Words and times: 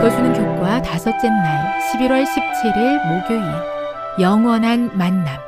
읽어주는 0.00 0.32
교과 0.32 0.80
다섯째 0.80 1.28
날 1.28 1.78
11월 1.92 2.24
17일 2.24 3.06
목요일 3.06 3.42
영원한 4.18 4.96
만남 4.96 5.38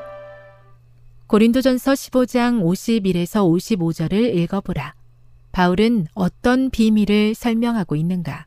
고린도전서 1.26 1.92
15장 1.92 2.62
51에서 2.62 3.48
55절을 3.48 4.36
읽어보라. 4.36 4.94
바울은 5.52 6.06
어떤 6.12 6.68
비밀을 6.68 7.34
설명하고 7.34 7.96
있는가? 7.96 8.44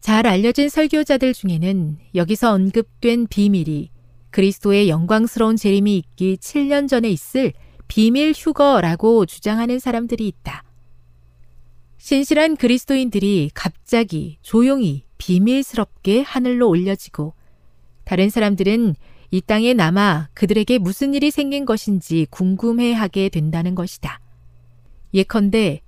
잘 0.00 0.26
알려진 0.26 0.68
설교자들 0.68 1.32
중에는 1.32 1.96
여기서 2.14 2.52
언급된 2.52 3.28
비밀이 3.28 3.88
그리스도의 4.28 4.90
영광스러운 4.90 5.56
재림이 5.56 5.96
있기 5.96 6.36
7년 6.36 6.86
전에 6.86 7.08
있을 7.08 7.54
비밀 7.88 8.34
휴거라고 8.36 9.24
주장하는 9.24 9.78
사람들이 9.78 10.28
있다. 10.28 10.64
신실한 12.02 12.56
그리스도인들이 12.56 13.52
갑자기 13.54 14.36
조용히 14.42 15.04
비밀스럽게 15.18 16.22
하늘로 16.22 16.68
올려지고 16.68 17.32
다른 18.02 18.28
사람들은 18.28 18.96
이 19.30 19.40
땅에 19.40 19.72
남아 19.72 20.30
그들에게 20.34 20.78
무슨 20.78 21.14
일이 21.14 21.30
생긴 21.30 21.64
것인지 21.64 22.26
궁금해 22.28 22.92
하게 22.92 23.28
된다는 23.28 23.76
것이다. 23.76 24.20
예컨대 25.14 25.82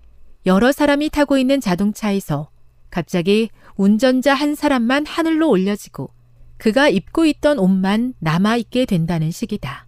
여러 0.47 0.71
사람이 0.71 1.11
타고 1.11 1.37
있는 1.37 1.61
자동차에서 1.61 2.49
갑자기 2.91 3.51
운전자 3.75 4.35
한 4.35 4.55
사람만 4.55 5.07
하늘로 5.07 5.51
올려지고 5.51 6.11
그가 6.59 6.89
입고 6.89 7.27
있던 7.27 7.59
옷만 7.59 8.15
남아있게 8.21 8.85
된다는 8.85 9.33
식이다. 9.33 9.84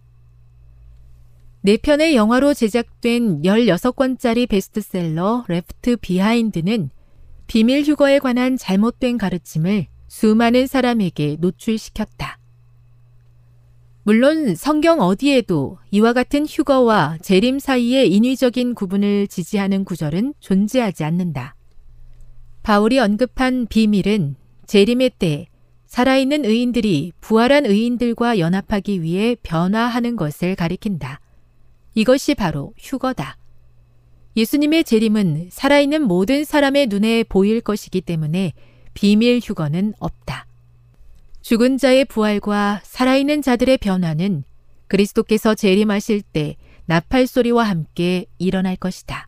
네 1.61 1.75
편의 1.75 2.15
영화로 2.15 2.53
제작된 2.53 3.41
16권짜리 3.41 4.47
베스트셀러 4.47 5.45
Left 5.47 5.97
Behind는 5.97 6.91
비밀 7.47 7.83
휴거에 7.83 8.19
관한 8.19 8.57
잘못된 8.57 9.17
가르침을 9.17 9.87
수많은 10.07 10.67
사람에게 10.67 11.37
노출시켰다. 11.39 12.39
물론 14.03 14.55
성경 14.55 15.01
어디에도 15.01 15.79
이와 15.91 16.13
같은 16.13 16.45
휴거와 16.45 17.17
재림 17.21 17.59
사이의 17.59 18.13
인위적인 18.13 18.73
구분을 18.73 19.27
지지하는 19.27 19.83
구절은 19.83 20.35
존재하지 20.39 21.03
않는다. 21.03 21.55
바울이 22.63 22.99
언급한 22.99 23.67
비밀은 23.67 24.35
재림의 24.65 25.11
때 25.19 25.47
살아있는 25.87 26.45
의인들이 26.45 27.13
부활한 27.19 27.65
의인들과 27.65 28.39
연합하기 28.39 29.01
위해 29.01 29.35
변화하는 29.41 30.15
것을 30.15 30.55
가리킨다. 30.55 31.19
이것이 31.97 32.35
바로 32.35 32.75
휴거다. 32.77 33.39
예수님의 34.35 34.83
재림은 34.83 35.49
살아있는 35.51 36.03
모든 36.03 36.43
사람의 36.43 36.85
눈에 36.87 37.23
보일 37.23 37.59
것이기 37.59 38.01
때문에 38.01 38.53
비밀 38.93 39.39
휴거는 39.43 39.95
없다. 39.97 40.45
죽은 41.41 41.79
자의 41.79 42.05
부활과 42.05 42.81
살아있는 42.83 43.41
자들의 43.41 43.79
변화는 43.79 44.43
그리스도께서 44.85 45.55
재림하실 45.55 46.21
때 46.21 46.55
나팔 46.85 47.25
소리와 47.25 47.63
함께 47.63 48.27
일어날 48.37 48.75
것이다. 48.75 49.27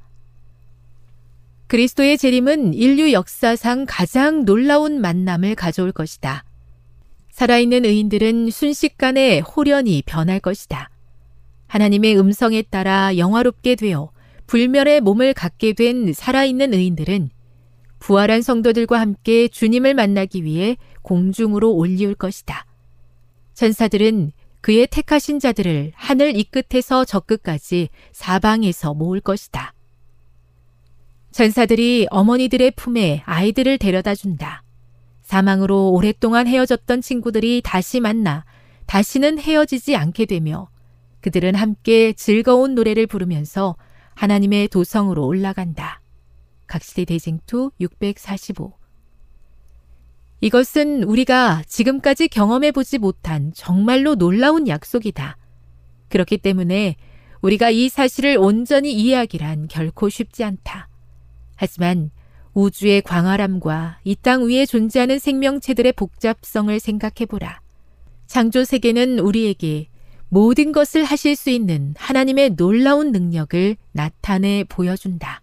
그리스도의 1.66 2.20
재림은 2.20 2.76
인류 2.76 3.12
역사상 3.14 3.88
가장 3.90 4.46
놀라운 4.46 5.02
만남을 5.02 5.56
가져올 5.56 5.92
것이다. 5.92 6.46
살아있는 7.32 7.86
의인들은 7.86 8.52
순식간에 8.52 9.40
홀연히 9.40 10.04
변할 10.06 10.40
것이다. 10.40 10.92
하나님의 11.70 12.20
음성에 12.20 12.64
따라 12.64 13.16
영화롭게 13.16 13.76
되어 13.76 14.12
불멸의 14.48 15.02
몸을 15.02 15.34
갖게 15.34 15.74
된 15.74 16.12
살아있는 16.12 16.74
의인들은 16.74 17.30
부활한 18.00 18.42
성도들과 18.42 19.00
함께 19.00 19.48
주님을 19.48 19.94
만나기 19.94 20.44
위해 20.44 20.78
공중으로 21.04 21.72
올리울 21.72 22.16
것이다. 22.16 22.66
천사들은 23.54 24.32
그의 24.62 24.88
택하신 24.88 25.40
자들을 25.40 25.92
하늘 25.96 26.36
이 26.36 26.44
끝에서 26.44 27.06
저 27.06 27.20
끝까지 27.20 27.90
사방에서 28.14 28.96
모을 28.96 29.22
것이다. 29.22 29.74
천사들이 31.32 32.08
어머니들의 32.10 32.72
품에 32.72 33.22
아이들을 33.26 33.78
데려다 33.78 34.16
준다. 34.16 34.64
사망으로 35.22 35.92
오랫동안 35.92 36.48
헤어졌던 36.48 37.02
친구들이 37.02 37.62
다시 37.64 38.00
만나 38.00 38.44
다시는 38.88 39.38
헤어지지 39.38 39.96
않게 39.96 40.26
되며 40.26 40.70
그들은 41.22 41.56
함께 41.56 42.14
즐거운 42.14 42.76
노래를 42.76 43.08
부르면서 43.08 43.76
하나님의 44.16 44.68
도성으로 44.70 45.26
올라간다. 45.26 46.02
각시대 46.68 47.06
대쟁투 47.06 47.72
645 47.80 48.74
이것은 50.42 51.04
우리가 51.04 51.64
지금까지 51.68 52.30
경험해 52.30 52.72
보지 52.72 52.98
못한 52.98 53.52
정말로 53.54 54.16
놀라운 54.16 54.68
약속이다. 54.68 55.38
그렇기 56.10 56.38
때문에 56.38 56.96
우리가 57.42 57.70
이 57.70 57.90
사실을 57.90 58.38
온전히 58.38 58.94
이해하기란 58.94 59.68
결코 59.68 60.10
쉽지 60.10 60.44
않다. 60.44 60.88
하지만 61.56 62.12
우주의 62.54 63.02
광활함과 63.02 64.00
이 64.06 64.16
땅 64.16 64.48
위에 64.48 64.66
존재하는 64.66 65.20
생명체들의 65.20 65.94
복잡성을 65.94 66.78
생각해 66.80 67.26
보라. 67.28 67.62
창조 68.28 68.64
세계는 68.64 69.20
우리에게 69.20 69.88
모든 70.30 70.72
것을 70.72 71.04
하실 71.04 71.36
수 71.36 71.50
있는 71.50 71.96
하나님의 71.98 72.52
놀라운 72.52 73.12
능력을 73.12 73.76
나타내 73.92 74.64
보여준다. 74.70 75.42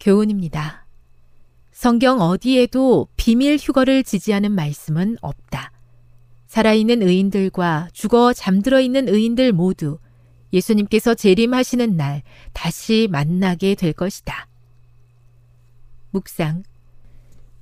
교훈입니다. 0.00 0.86
성경 1.70 2.20
어디에도 2.20 3.08
비밀 3.16 3.58
휴거를 3.60 4.02
지지하는 4.04 4.52
말씀은 4.52 5.18
없다. 5.20 5.72
살아있는 6.46 7.02
의인들과 7.02 7.90
죽어 7.92 8.32
잠들어 8.32 8.80
있는 8.80 9.08
의인들 9.08 9.52
모두 9.52 9.98
예수님께서 10.52 11.14
재림하시는 11.14 11.96
날 11.96 12.22
다시 12.52 13.06
만나게 13.10 13.74
될 13.74 13.92
것이다. 13.92 14.48
묵상. 16.10 16.64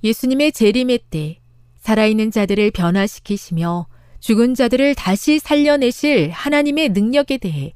예수님의 0.03 0.53
재림의 0.53 0.99
때 1.09 1.39
살아있는 1.79 2.31
자들을 2.31 2.71
변화시키시며 2.71 3.87
죽은 4.19 4.53
자들을 4.53 4.95
다시 4.95 5.39
살려내실 5.39 6.29
하나님의 6.31 6.89
능력에 6.89 7.37
대해 7.37 7.73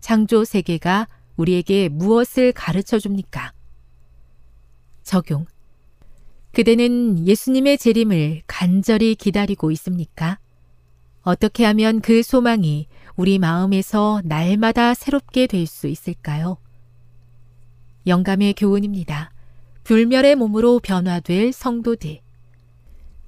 창조 0.00 0.44
세계가 0.44 1.08
우리에게 1.36 1.88
무엇을 1.88 2.52
가르쳐 2.52 2.98
줍니까? 2.98 3.52
적용. 5.02 5.46
그대는 6.52 7.26
예수님의 7.26 7.78
재림을 7.78 8.42
간절히 8.46 9.14
기다리고 9.14 9.70
있습니까? 9.72 10.38
어떻게 11.22 11.64
하면 11.64 12.00
그 12.00 12.22
소망이 12.22 12.88
우리 13.16 13.38
마음에서 13.38 14.20
날마다 14.24 14.94
새롭게 14.94 15.46
될 15.46 15.66
수 15.66 15.86
있을까요? 15.86 16.58
영감의 18.06 18.54
교훈입니다. 18.54 19.30
불멸의 19.84 20.36
몸으로 20.36 20.80
변화될 20.80 21.52
성도들. 21.52 22.20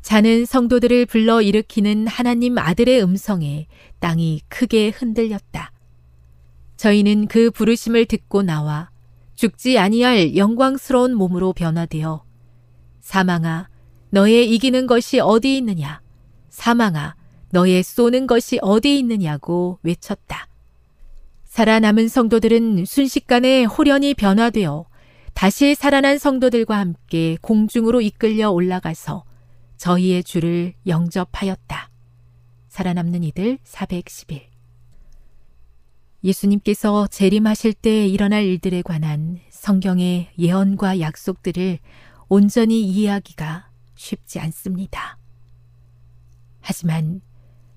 자는 0.04 0.44
성도들을 0.44 1.06
불러 1.06 1.40
일으키는 1.40 2.06
하나님 2.06 2.58
아들의 2.58 3.02
음성에 3.02 3.66
땅이 4.00 4.42
크게 4.48 4.90
흔들렸다. 4.90 5.72
저희는 6.76 7.26
그 7.26 7.50
부르심을 7.50 8.04
듣고 8.04 8.42
나와 8.42 8.90
죽지 9.34 9.78
아니할 9.78 10.36
영광스러운 10.36 11.14
몸으로 11.14 11.54
변화되어 11.54 12.22
사망아 13.00 13.70
너의 14.10 14.54
이기는 14.54 14.86
것이 14.86 15.20
어디 15.20 15.56
있느냐 15.56 16.02
사망아 16.50 17.16
너의 17.50 17.82
쏘는 17.82 18.26
것이 18.26 18.58
어디 18.60 18.98
있느냐고 18.98 19.78
외쳤다. 19.82 20.48
살아남은 21.46 22.08
성도들은 22.08 22.84
순식간에 22.84 23.64
호련히 23.64 24.12
변화되어 24.12 24.84
다시 25.32 25.74
살아난 25.74 26.18
성도들과 26.18 26.76
함께 26.76 27.38
공중으로 27.40 28.02
이끌려 28.02 28.50
올라가서 28.50 29.24
저희의 29.84 30.25
주를 30.25 30.72
영접하였다. 30.86 31.90
살아남는 32.69 33.22
이들 33.22 33.58
411 33.64 34.48
예수님께서 36.25 37.06
재림하실 37.06 37.75
때 37.75 38.06
일어날 38.06 38.44
일들에 38.44 38.81
관한 38.81 39.40
성경의 39.50 40.31
예언과 40.38 41.00
약속들을 41.00 41.81
온전히 42.31 42.82
이해하기가 42.82 43.69
쉽지 43.94 44.40
않습니다. 44.40 45.19
하지만 46.62 47.20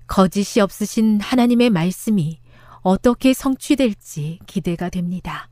거짓이 0.06 0.62
없으신 0.62 1.20
하나님의 1.20 1.68
말씀이 1.68 2.40
어떻게 2.80 3.34
성취될지 3.34 4.38
기대가 4.46 4.88
됩니다. 4.88 5.50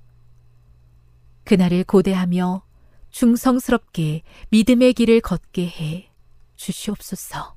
그날을 1.44 1.84
고대하며 1.84 2.62
충성스럽게 3.10 4.22
믿음의 4.48 4.94
길을 4.94 5.20
걷게 5.20 5.66
해 5.66 6.15
주시옵소서. 6.56 7.56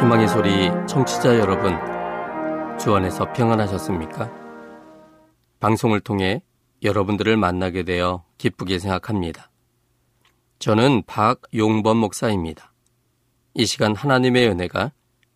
희망의 0.00 0.28
소리 0.28 0.70
청취자 0.86 1.38
여러분, 1.38 1.78
주 2.78 2.94
안에서 2.94 3.32
평안하셨습니까? 3.32 4.30
방송을 5.60 6.00
통해 6.00 6.42
여러분들을 6.82 7.36
만나게 7.36 7.84
되어 7.84 8.24
기쁘게 8.36 8.78
생각합니다. 8.78 9.50
저는 10.58 11.02
박용범 11.06 11.96
목사입니다. 11.96 12.72
이 13.54 13.64
시간 13.64 13.96
하나님의 13.96 14.48
은혜가 14.48 14.92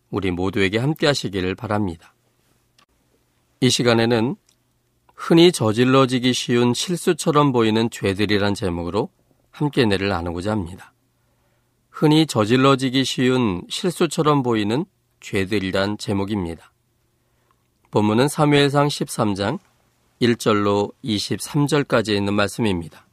우리 0.09 0.31
모두에게 0.31 0.77
함께 0.77 1.07
하시기를 1.07 1.55
바랍니다. 1.55 2.13
이 3.61 3.69
시간에는 3.69 4.35
흔히 5.15 5.51
저질러지기 5.51 6.33
쉬운 6.33 6.73
실수처럼 6.73 7.51
보이는 7.51 7.89
죄들이란 7.89 8.53
제목으로 8.53 9.09
함께 9.51 9.85
내를 9.85 10.07
나누고자 10.07 10.51
합니다. 10.51 10.93
흔히 11.89 12.25
저질러지기 12.25 13.03
쉬운 13.03 13.63
실수처럼 13.69 14.41
보이는 14.41 14.85
죄들이란 15.19 15.97
제목입니다. 15.97 16.71
본문은 17.91 18.29
사무엘상 18.29 18.87
13장 18.87 19.59
1절로 20.21 20.93
23절까지 21.03 22.15
있는 22.15 22.33
말씀입니다. 22.33 23.05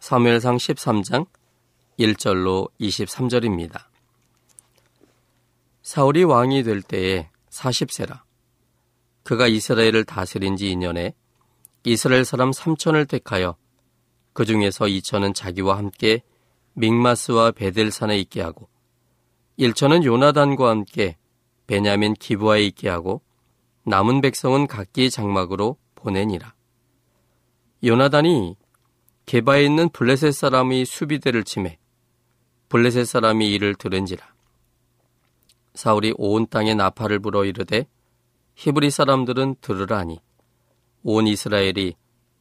사무엘상 0.00 0.56
13장 0.58 1.26
1절로 1.98 2.68
23절입니다. 2.80 3.93
사울이 5.84 6.24
왕이 6.24 6.62
될 6.62 6.80
때에 6.80 7.28
40세라. 7.50 8.22
그가 9.22 9.46
이스라엘을 9.46 10.04
다스린 10.04 10.56
지 10.56 10.74
2년에 10.74 11.12
이스라엘 11.84 12.24
사람 12.24 12.52
3천을 12.52 13.06
택하여 13.06 13.54
그 14.32 14.46
중에서 14.46 14.86
2천은 14.86 15.34
자기와 15.34 15.76
함께 15.76 16.22
믹마스와 16.72 17.50
베델산에 17.50 18.18
있게 18.20 18.40
하고 18.40 18.70
1천은 19.58 20.04
요나단과 20.04 20.70
함께 20.70 21.18
베냐민 21.66 22.14
기부하에 22.14 22.62
있게 22.62 22.88
하고 22.88 23.20
남은 23.84 24.22
백성은 24.22 24.66
각기 24.66 25.10
장막으로 25.10 25.76
보내니라. 25.96 26.54
요나단이 27.84 28.56
개바에 29.26 29.66
있는 29.66 29.90
블레셋 29.90 30.32
사람이 30.32 30.86
수비대를 30.86 31.44
침해 31.44 31.78
블레셋 32.70 33.06
사람이 33.06 33.52
이를 33.52 33.74
들은지라. 33.74 34.33
사울이 35.74 36.14
온 36.16 36.46
땅에 36.46 36.74
나팔을 36.74 37.18
불어 37.18 37.44
이르되 37.44 37.86
히브리 38.54 38.90
사람들은 38.90 39.56
들으라니 39.60 40.20
온 41.02 41.26
이스라엘이 41.26 41.94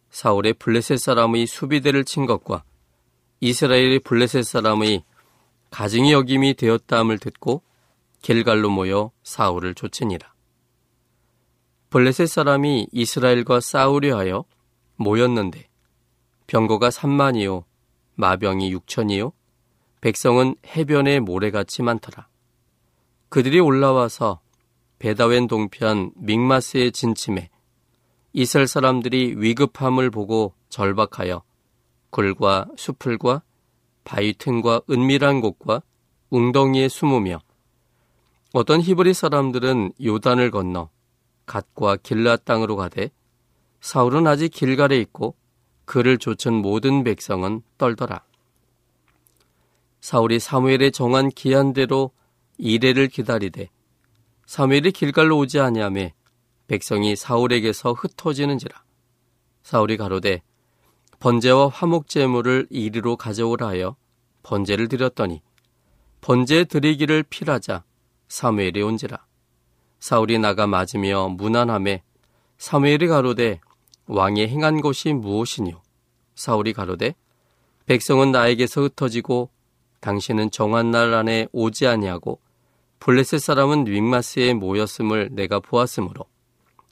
사울의 0.09 0.53
블레셋 0.53 0.99
사람의 0.99 1.47
수비대를 1.47 2.05
친 2.05 2.25
것과 2.25 2.63
이스라엘의 3.39 3.99
블레셋 3.99 4.45
사람의 4.45 5.03
가증이 5.71 6.13
여김이 6.13 6.53
되었다함을 6.53 7.17
듣고 7.17 7.63
길갈로 8.21 8.69
모여 8.69 9.11
사울을 9.23 9.73
쫓으니라. 9.73 10.31
블레셋 11.89 12.29
사람이 12.29 12.87
이스라엘과 12.91 13.59
싸우려 13.59 14.17
하여 14.17 14.45
모였는데 14.95 15.67
병거가 16.47 16.89
3만이요 16.89 17.63
마병이 18.15 18.73
6천이요 18.75 19.33
백성은 20.01 20.55
해변에 20.67 21.19
모래같이 21.19 21.81
많더라. 21.81 22.27
그들이 23.33 23.59
올라와서 23.59 24.41
베다웬 24.99 25.47
동편 25.47 26.11
믹마스의 26.17 26.91
진침에 26.91 27.49
이스라엘 28.31 28.67
사람들이 28.67 29.33
위급함을 29.37 30.11
보고 30.11 30.53
절박하여 30.69 31.41
굴과 32.11 32.67
수풀과 32.77 33.41
바위 34.03 34.35
틈과 34.35 34.81
은밀한 34.87 35.41
곳과 35.41 35.81
웅덩이에 36.29 36.87
숨으며 36.89 37.39
어떤 38.53 38.81
히브리 38.81 39.15
사람들은 39.15 39.93
요단을 39.99 40.51
건너 40.51 40.91
갓과 41.47 41.95
길라 42.03 42.35
땅으로 42.35 42.75
가되 42.75 43.09
사울은 43.81 44.27
아직 44.27 44.49
길갈에 44.49 44.99
있고 44.99 45.35
그를 45.85 46.19
쫓은 46.19 46.53
모든 46.53 47.03
백성은 47.03 47.63
떨더라. 47.79 48.23
사울이 50.01 50.39
사무엘의 50.39 50.91
정한 50.91 51.29
기한대로 51.29 52.11
이래를 52.57 53.07
기다리되 53.07 53.69
사무엘이 54.45 54.91
길갈로 54.91 55.37
오지 55.37 55.59
아니하매 55.59 56.13
백성이 56.67 57.15
사울에게서 57.15 57.93
흩어지는지라. 57.93 58.83
사울이 59.63 59.97
가로되 59.97 60.41
번제와 61.19 61.69
화목 61.69 62.07
제물을 62.07 62.67
이리로 62.69 63.15
가져오라 63.15 63.67
하여 63.67 63.95
번제를 64.43 64.87
드렸더니 64.89 65.41
번제 66.21 66.65
드리기를 66.65 67.23
필하자 67.23 67.83
사무엘이 68.27 68.81
온지라. 68.81 69.25
사울이 69.99 70.39
나가 70.39 70.67
맞으며 70.67 71.29
무난함에 71.29 72.03
사무엘이 72.57 73.07
가로되 73.07 73.59
왕이 74.07 74.47
행한 74.47 74.81
것이 74.81 75.13
무엇이뇨? 75.13 75.81
사울이 76.35 76.73
가로되 76.73 77.15
백성은 77.85 78.31
나에게서 78.31 78.81
흩어지고 78.81 79.49
당신은 80.01 80.51
정한 80.51 80.91
날 80.91 81.13
안에 81.13 81.47
오지 81.53 81.87
아니하고 81.87 82.39
블레셋 83.03 83.41
사람은 83.41 83.87
윙마스에 83.87 84.53
모였음을 84.53 85.27
내가 85.33 85.59
보았으므로 85.59 86.23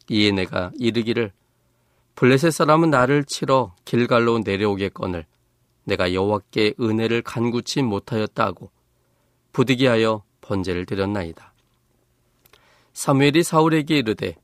이에 0.10 0.34
내가 0.34 0.74
이르기를 0.78 1.32
블레셋 2.16 2.52
사람은 2.52 2.90
나를 2.90 3.24
치러 3.24 3.74
길갈로 3.86 4.40
내려오겠거늘 4.40 5.26
내가 5.86 6.14
여호와께 6.14 6.74
은혜를 6.82 7.22
간구치 7.22 7.84
못하였다 7.84 8.44
하고 8.44 8.72
부득이하여 9.54 10.26
번제를 10.42 10.86
드렸나이다. 10.86 11.54
사무엘이 12.92 13.44
사울에게 13.44 14.00
이르되 14.00 14.36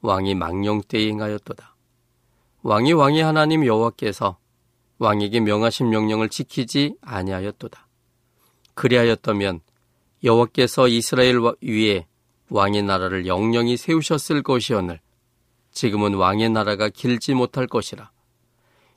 왕이 0.00 0.34
망령 0.34 0.82
때에 0.88 1.06
행하였도다. 1.10 1.76
왕이 2.64 2.92
왕의 2.92 3.22
하나님 3.22 3.64
여호와께서 3.64 4.36
왕에게 4.98 5.38
명하신 5.38 5.90
명령을 5.90 6.28
지키지 6.28 6.96
아니하였도다. 7.02 7.86
그리하였다면 8.74 9.60
여호와께서 10.24 10.88
이스라엘 10.88 11.38
위에 11.60 12.06
왕의 12.48 12.82
나라를 12.82 13.26
영영히 13.26 13.76
세우셨을 13.76 14.42
것이오늘 14.42 15.00
지금은 15.70 16.14
왕의 16.14 16.48
나라가 16.48 16.88
길지 16.88 17.34
못할 17.34 17.66
것이라. 17.66 18.10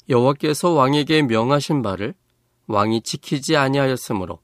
여호와께서 0.07 0.71
왕에게 0.71 1.23
명하신 1.23 1.81
바를 1.81 2.13
왕이 2.67 3.01
지키지 3.01 3.57
아니하였으므로 3.57 4.39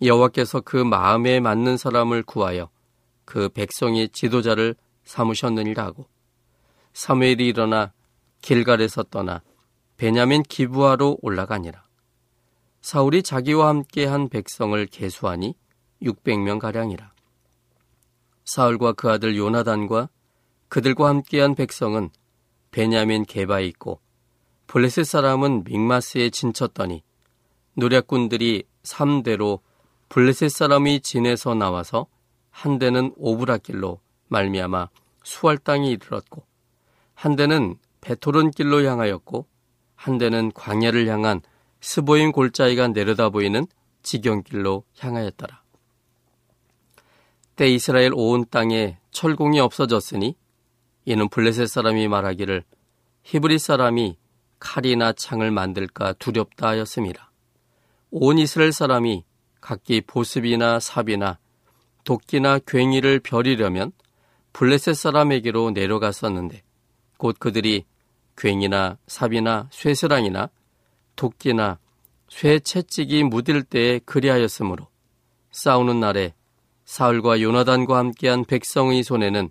여호와께서 0.00 0.62
그 0.62 0.78
마음에 0.78 1.38
맞는 1.38 1.76
사람을 1.76 2.22
구하여 2.22 2.70
그 3.26 3.50
백성의 3.50 4.08
지도자를 4.10 4.74
삼으셨느니라 5.04 5.84
하고 5.84 6.06
사무엘이 6.94 7.46
일어나 7.46 7.92
길갈에서 8.40 9.02
떠나 9.04 9.42
베냐민 9.98 10.42
기부하로 10.42 11.18
올라가니라. 11.20 11.84
사울이 12.80 13.22
자기와 13.22 13.68
함께 13.68 14.06
한 14.06 14.28
백성을 14.28 14.86
계수하니 14.86 15.54
600명 16.02 16.58
가량이라. 16.58 17.12
사울과 18.44 18.92
그 18.92 19.10
아들 19.10 19.36
요나단과 19.36 20.08
그들과 20.68 21.08
함께한 21.08 21.54
백성은 21.54 22.10
베냐민 22.70 23.24
개바에 23.24 23.66
있고 23.66 24.00
블레셋 24.66 25.06
사람은 25.06 25.64
믹마스에 25.64 26.30
진쳤더니 26.30 27.02
노략군들이 27.74 28.64
3대로 28.82 29.60
블레셋 30.08 30.50
사람이 30.50 31.00
진에서 31.00 31.54
나와서 31.54 32.06
한 32.50 32.78
대는 32.78 33.12
오브라 33.16 33.62
길로 33.62 34.00
말미암아 34.28 34.88
수알 35.24 35.58
땅에 35.58 35.90
이르렀고 35.90 36.44
한 37.14 37.36
대는 37.36 37.76
벧호론 38.00 38.50
길로 38.50 38.84
향하였고 38.84 39.46
한 39.94 40.18
대는 40.18 40.52
광야를 40.52 41.08
향한 41.08 41.40
스보임 41.80 42.32
골짜기가 42.32 42.88
내려다 42.88 43.30
보이는 43.30 43.66
지경길로 44.02 44.84
향하였더라. 44.98 45.65
때 47.56 47.68
이스라엘 47.68 48.12
온 48.14 48.44
땅에 48.50 48.98
철공이 49.10 49.60
없어졌으니 49.60 50.36
이는 51.06 51.28
블레셋 51.28 51.68
사람이 51.68 52.06
말하기를 52.06 52.62
히브리 53.22 53.58
사람이 53.58 54.18
칼이나 54.58 55.12
창을 55.12 55.50
만들까 55.50 56.12
두렵다 56.14 56.68
하였습니다. 56.68 57.32
온 58.10 58.38
이스라엘 58.38 58.72
사람이 58.72 59.24
각기 59.60 60.02
보습이나 60.02 60.80
삽이나 60.80 61.38
도끼나 62.04 62.58
괭이를 62.60 63.20
벼리려면 63.20 63.92
블레셋 64.52 64.94
사람에게로 64.94 65.70
내려갔었는데 65.70 66.62
곧 67.16 67.36
그들이 67.38 67.84
괭이나 68.36 68.98
삽이나 69.06 69.68
쇠스랑이나 69.72 70.50
도끼나 71.16 71.78
쇠 72.28 72.58
채찍이 72.58 73.24
묻을 73.24 73.62
때에 73.62 73.98
그리하였으므로 74.00 74.88
싸우는 75.52 76.00
날에 76.00 76.34
사울과 76.86 77.42
요나단과 77.42 77.98
함께한 77.98 78.44
백성의 78.44 79.02
손에는 79.02 79.50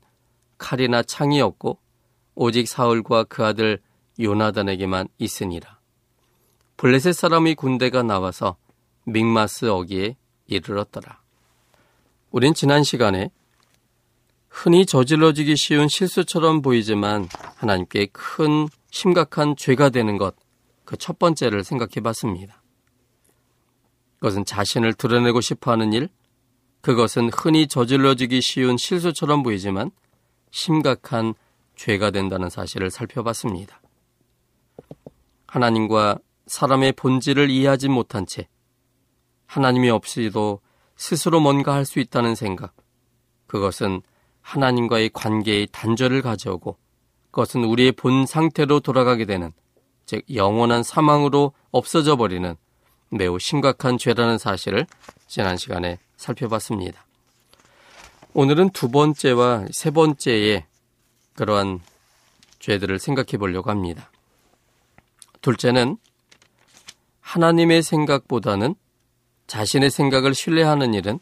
칼이나 0.57 1.03
창이 1.03 1.41
없고 1.41 1.77
오직 2.33 2.67
사울과 2.67 3.25
그 3.25 3.45
아들 3.45 3.79
요나단에게만 4.19 5.09
있으니라. 5.17 5.79
블레셋 6.77 7.13
사람의 7.13 7.55
군대가 7.55 8.03
나와서 8.03 8.57
믹마스 9.05 9.65
어기에 9.65 10.15
이르렀더라. 10.47 11.21
우린 12.31 12.53
지난 12.53 12.83
시간에 12.83 13.29
흔히 14.49 14.85
저질러지기 14.85 15.57
쉬운 15.57 15.87
실수처럼 15.87 16.61
보이지만 16.61 17.27
하나님께 17.57 18.07
큰 18.07 18.67
심각한 18.89 19.55
죄가 19.57 19.89
되는 19.89 20.17
것, 20.17 20.35
그 20.85 20.95
첫 20.97 21.19
번째를 21.19 21.63
생각해 21.63 22.01
봤습니다. 22.01 22.61
그것은 24.15 24.45
자신을 24.45 24.93
드러내고 24.93 25.41
싶어 25.41 25.71
하는 25.71 25.91
일, 25.91 26.09
그것은 26.85 27.31
흔히 27.33 27.65
저질러지기 27.65 28.41
쉬운 28.41 28.77
실수처럼 28.77 29.41
보이지만 29.41 29.89
심각한 30.51 31.33
죄가 31.75 32.11
된다는 32.11 32.47
사실을 32.51 32.91
살펴봤습니다. 32.91 33.81
하나님과 35.47 36.19
사람의 36.45 36.91
본질을 36.91 37.49
이해하지 37.49 37.89
못한 37.89 38.27
채 38.27 38.47
하나님이 39.47 39.89
없이도 39.89 40.59
스스로 40.95 41.39
뭔가 41.39 41.73
할 41.73 41.85
수 41.85 41.99
있다는 41.99 42.35
생각, 42.35 42.75
그것은 43.47 44.03
하나님과의 44.41 45.09
관계의 45.11 45.69
단절을 45.71 46.21
가져오고 46.21 46.77
그것은 47.31 47.63
우리의 47.63 47.93
본 47.93 48.27
상태로 48.27 48.81
돌아가게 48.81 49.25
되는 49.25 49.51
즉 50.05 50.21
영원한 50.31 50.83
사망으로 50.83 51.53
없어져 51.71 52.15
버리는 52.15 52.55
매우 53.09 53.39
심각한 53.39 53.97
죄라는 53.97 54.37
사실을 54.37 54.85
지난 55.25 55.57
시간에 55.57 55.97
살펴봤습니다. 56.17 57.05
오늘은 58.33 58.71
두 58.71 58.89
번째와 58.89 59.67
세 59.71 59.91
번째의 59.91 60.65
그러한 61.35 61.79
죄들을 62.59 62.99
생각해 62.99 63.37
보려고 63.37 63.69
합니다. 63.69 64.09
둘째는 65.41 65.97
하나님의 67.21 67.83
생각보다는 67.83 68.75
자신의 69.47 69.91
생각을 69.91 70.33
신뢰하는 70.33 70.93
일은 70.93 71.19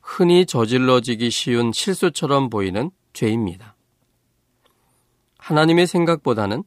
흔히 0.00 0.44
저질러지기 0.44 1.30
쉬운 1.30 1.72
실수처럼 1.72 2.50
보이는 2.50 2.90
죄입니다. 3.12 3.74
하나님의 5.38 5.86
생각보다는 5.86 6.64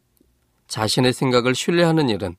자신의 0.68 1.14
생각을 1.14 1.54
신뢰하는 1.54 2.10
일은 2.10 2.36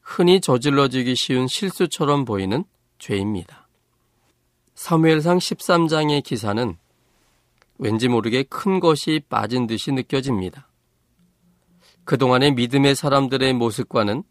흔히 0.00 0.40
저질러지기 0.40 1.16
쉬운 1.16 1.48
실수처럼 1.48 2.24
보이는 2.24 2.64
죄입니다. 2.98 3.57
사무엘상 4.78 5.38
13장의 5.38 6.22
기사는 6.22 6.76
왠지 7.78 8.06
모르게 8.06 8.44
큰 8.44 8.78
것이 8.78 9.20
빠진 9.28 9.66
듯이 9.66 9.90
느껴집니다. 9.90 10.68
그동안의 12.04 12.52
믿음의 12.52 12.94
사람들의 12.94 13.54
모습과는 13.54 14.22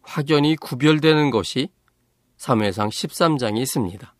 확연히 0.00 0.56
구별되는 0.56 1.30
것이 1.30 1.68
사무엘상 2.38 2.88
13장에 2.88 3.58
있습니다. 3.58 4.14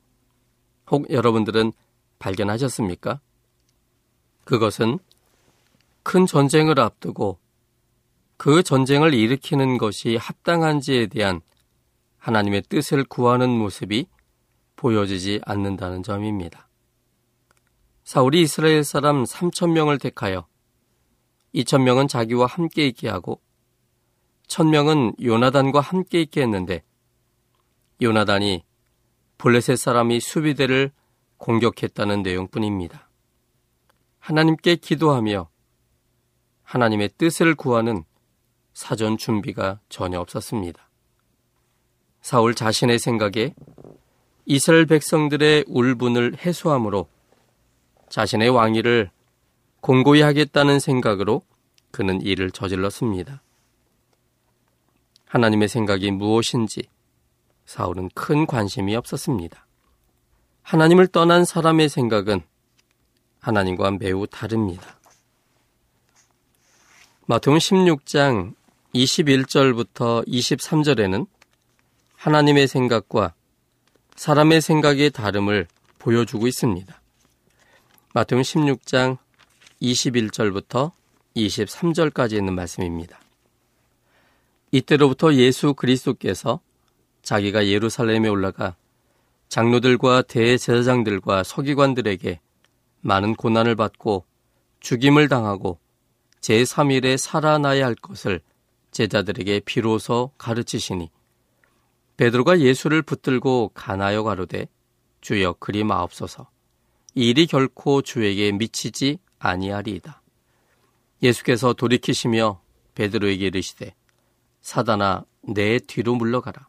혹 0.90 1.10
여러분들은 1.10 1.72
발견하셨습니까? 2.18 3.20
그것은 4.44 4.98
큰 6.02 6.26
전쟁을 6.26 6.78
앞두고 6.78 7.38
그 8.36 8.62
전쟁을 8.62 9.14
일으키는 9.14 9.78
것이 9.78 10.16
합당한지에 10.16 11.06
대한 11.06 11.40
하나님의 12.18 12.64
뜻을 12.68 13.04
구하는 13.04 13.48
모습이 13.48 14.06
보여지지 14.76 15.40
않는다는 15.44 16.02
점입니다. 16.02 16.68
사울이 18.04 18.42
이스라엘 18.42 18.84
사람 18.84 19.24
3천 19.24 19.72
명을 19.72 19.98
택하여 19.98 20.46
2천 21.54 21.82
명은 21.82 22.06
자기와 22.06 22.46
함께 22.46 22.86
있게 22.86 23.08
하고 23.08 23.40
1천 24.46 24.68
명은 24.68 25.14
요나단과 25.20 25.80
함께 25.80 26.20
있게 26.20 26.42
했는데 26.42 26.84
요나단이 28.00 28.62
블레셋 29.38 29.76
사람이 29.76 30.20
수비대를 30.20 30.92
공격했다는 31.38 32.22
내용뿐입니다. 32.22 33.08
하나님께 34.18 34.76
기도하며 34.76 35.48
하나님의 36.62 37.10
뜻을 37.16 37.54
구하는 37.54 38.04
사전 38.72 39.16
준비가 39.16 39.80
전혀 39.88 40.20
없었습니다. 40.20 40.88
사울 42.20 42.54
자신의 42.54 42.98
생각에 42.98 43.54
이스라엘 44.46 44.86
백성들의 44.86 45.64
울분을 45.66 46.36
해소함으로 46.38 47.08
자신의 48.08 48.48
왕위를 48.48 49.10
공고히 49.80 50.22
하겠다는 50.22 50.78
생각으로 50.78 51.42
그는 51.90 52.22
일을 52.22 52.52
저질렀습니다. 52.52 53.42
하나님의 55.26 55.68
생각이 55.68 56.12
무엇인지 56.12 56.88
사울은 57.64 58.08
큰 58.14 58.46
관심이 58.46 58.94
없었습니다. 58.94 59.66
하나님을 60.62 61.08
떠난 61.08 61.44
사람의 61.44 61.88
생각은 61.88 62.40
하나님과 63.40 63.92
매우 63.98 64.28
다릅니다. 64.28 65.00
마태음 67.26 67.58
16장 67.58 68.54
21절부터 68.94 70.26
23절에는 70.28 71.26
하나님의 72.14 72.68
생각과 72.68 73.34
사람의 74.16 74.62
생각의 74.62 75.10
다름을 75.10 75.66
보여주고 75.98 76.46
있습니다. 76.46 77.00
마태음 78.14 78.40
16장 78.40 79.18
21절부터 79.82 80.92
23절까지 81.36 82.32
있는 82.32 82.54
말씀입니다. 82.54 83.20
이때로부터 84.70 85.34
예수 85.34 85.74
그리스도께서 85.74 86.60
자기가 87.22 87.66
예루살렘에 87.66 88.28
올라가 88.28 88.74
장로들과 89.48 90.22
대제사장들과 90.22 91.44
서기관들에게 91.44 92.40
많은 93.02 93.34
고난을 93.34 93.76
받고 93.76 94.24
죽임을 94.80 95.28
당하고 95.28 95.78
제3일에 96.40 97.18
살아나야 97.18 97.84
할 97.84 97.94
것을 97.94 98.40
제자들에게 98.92 99.60
비로소 99.60 100.30
가르치시니 100.38 101.10
베드로가 102.16 102.60
예수를 102.60 103.02
붙들고 103.02 103.72
가나여 103.74 104.22
가로되 104.22 104.68
주여 105.20 105.54
그리 105.54 105.84
마옵소서 105.84 106.48
이 107.14 107.30
일이 107.30 107.46
결코 107.46 108.02
주에게 108.02 108.52
미치지 108.52 109.18
아니하리이다. 109.38 110.20
예수께서 111.22 111.72
돌이키시며 111.72 112.60
베드로에게 112.94 113.46
이르시되 113.46 113.94
사단아 114.60 115.24
내 115.42 115.78
뒤로 115.78 116.14
물러가라. 116.14 116.68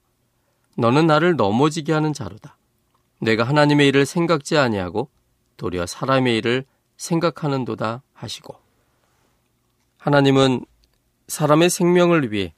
너는 0.77 1.07
나를 1.07 1.35
넘어지게 1.35 1.91
하는 1.91 2.13
자로다. 2.13 2.57
내가 3.19 3.43
하나님의 3.43 3.87
일을 3.89 4.05
생각지 4.05 4.57
아니하고 4.57 5.09
도리어 5.57 5.85
사람의 5.85 6.37
일을 6.37 6.65
생각하는도다 6.97 8.03
하시고 8.13 8.55
하나님은 9.97 10.65
사람의 11.27 11.69
생명을 11.69 12.31
위해 12.31 12.53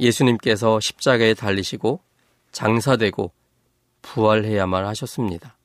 예수님께서 0.00 0.80
십자가에 0.80 1.34
달리시고 1.34 2.00
장사되고 2.52 3.32
부활해야만 4.02 4.86
하셨습니다. 4.86 5.56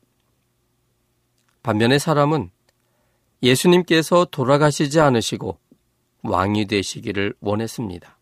반면에 1.64 1.98
사람은 1.98 2.52
예수님께서 3.42 4.26
돌아가시지 4.26 5.00
않으시고 5.00 5.58
왕이 6.24 6.66
되시기를 6.66 7.36
원했습니다. 7.40 8.18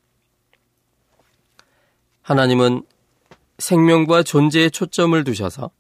하나님은 2.22 2.84
생명과 3.58 4.24
존재에 4.24 4.70
초점을 4.70 5.22
두셔서 5.24 5.72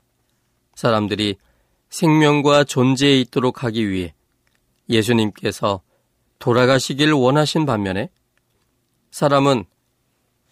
사람들이 0.76 1.38
생명과 1.90 2.64
존재에 2.64 3.20
있도록 3.22 3.64
하기 3.64 3.90
위해 3.90 4.14
예수님께서 4.90 5.82
돌아가시길 6.40 7.14
원하신 7.14 7.66
반면에 7.66 8.10
사람은 9.12 9.66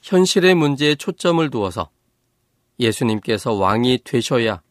현실의 0.01 0.55
문제에 0.55 0.95
초점을 0.95 1.47
두어서 1.49 1.89
예수님께서 2.79 3.53
왕이 3.53 3.99
되셔야 4.03 4.61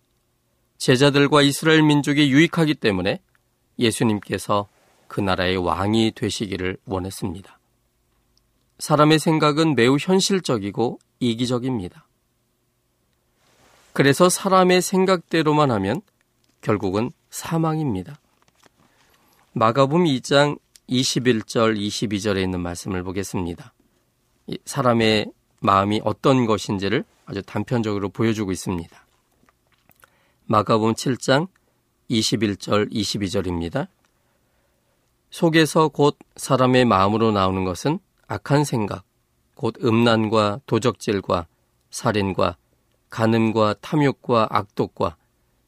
제자들과 0.79 1.43
이스라엘 1.43 1.83
민족이 1.83 2.31
유익하기 2.31 2.75
때문에 2.75 3.21
예수님께서 3.79 4.69
그 5.09 5.21
나라의 5.21 5.57
왕이 5.57 6.13
되시기를 6.15 6.79
원했습니다. 6.87 7.59
사람의 8.79 9.19
생각은 9.19 9.75
매우 9.75 9.97
현실적이고 10.01 10.99
이기적입니다. 11.21 12.07
그래서 13.93 14.29
사람의 14.29 14.81
생각대로만 14.83 15.71
하면 15.71 16.01
결국은 16.61 17.11
사망입니다. 17.29 18.19
마가복음 19.53 20.05
2장 20.05 20.59
21절 20.89 21.77
22절에 21.79 22.43
있는 22.43 22.61
말씀을 22.61 23.03
보겠습니다. 23.03 23.75
사람의 24.65 25.33
마음이 25.61 26.01
어떤 26.05 26.47
것인지를 26.47 27.05
아주 27.27 27.43
단편적으로 27.43 28.09
보여주고 28.09 28.53
있습니다. 28.53 29.07
마가복음 30.47 30.95
7장 30.95 31.49
21절 32.11 32.93
22절입니다. 32.93 33.89
속에서 35.31 35.89
곧 35.89 36.19
사람의 36.37 36.85
마음으로 36.87 37.31
나오는 37.31 37.65
것은 37.65 38.01
악한 38.27 38.65
생각, 38.65 39.05
곧 39.55 39.75
음란과 39.85 40.61
도적질과 40.67 41.47
살인과 41.91 42.57
간음과 43.11 43.75
탐욕과 43.81 44.49
악독과 44.51 45.17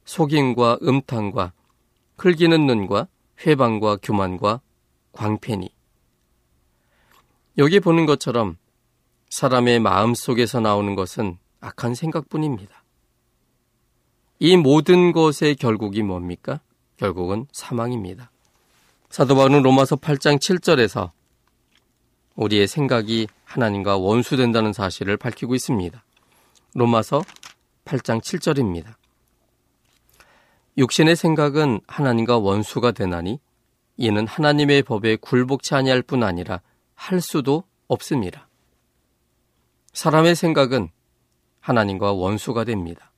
속임과 0.05 0.79
음탕과 0.83 1.53
흘기는 2.17 2.67
눈과 2.67 3.09
회방과 3.45 3.99
교만과 4.03 4.61
광팬이 5.13 5.69
여기 7.59 7.81
보는 7.81 8.07
것처럼 8.07 8.57
사람의 9.33 9.81
마음 9.81 10.15
속에서 10.15 10.61
나오는 10.61 10.95
것은 10.95 11.39
악한 11.63 11.95
생각뿐입니다. 11.95 12.85
이 14.39 14.59
모든 14.59 15.11
것의 15.13 15.57
결국이 15.59 16.03
뭡니까? 16.03 16.61
결국은 16.99 17.47
사망입니다. 17.51 18.31
사도 19.09 19.35
바울은 19.35 19.63
로마서 19.63 19.97
8장 19.97 20.39
7절에서 20.39 21.13
우리의 22.35 22.69
생각이 22.69 23.27
하나님과 23.45 23.97
원수된다는 23.97 24.75
사실을 24.75 25.17
밝히고 25.17 25.55
있습니다. 25.55 26.05
로마서 26.75 27.23
8장 27.87 28.21
7절입니다. 28.21 28.97
육신의 30.77 31.17
생각은 31.17 31.81
하나님과 31.87 32.37
원수가 32.37 32.93
되나니 32.93 33.41
이는 33.97 34.27
하나님의 34.27 34.83
법에 34.83 35.17
굴복치 35.17 35.75
아니할 35.75 36.03
뿐 36.03 36.23
아니라 36.23 36.61
할 36.95 37.23
수도 37.23 37.65
없습니다. 37.89 38.47
사람의 39.93 40.35
생각은 40.35 40.89
하나님과 41.61 42.13
원수가 42.13 42.65
됩니다. 42.65 43.13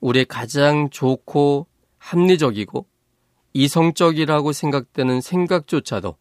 우리의 0.00 0.26
가장 0.26 0.90
좋고 0.90 1.66
합리적이고 1.98 2.86
이성적이라고 3.54 4.52
생각되는 4.52 5.20
생각조차도 5.20 6.16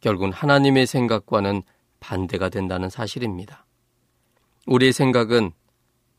결국은 0.00 0.32
하나님의 0.32 0.86
생각과는 0.86 1.62
반대가 1.98 2.48
된다는 2.48 2.90
사실입니다. 2.90 3.66
우리의 4.66 4.92
생각은 4.92 5.52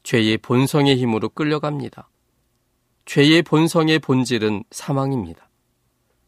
죄의 0.03 0.39
본성의 0.39 0.97
힘으로 0.97 1.29
끌려갑니다. 1.29 2.09
죄의 3.05 3.43
본성의 3.43 3.99
본질은 3.99 4.63
사망입니다. 4.71 5.49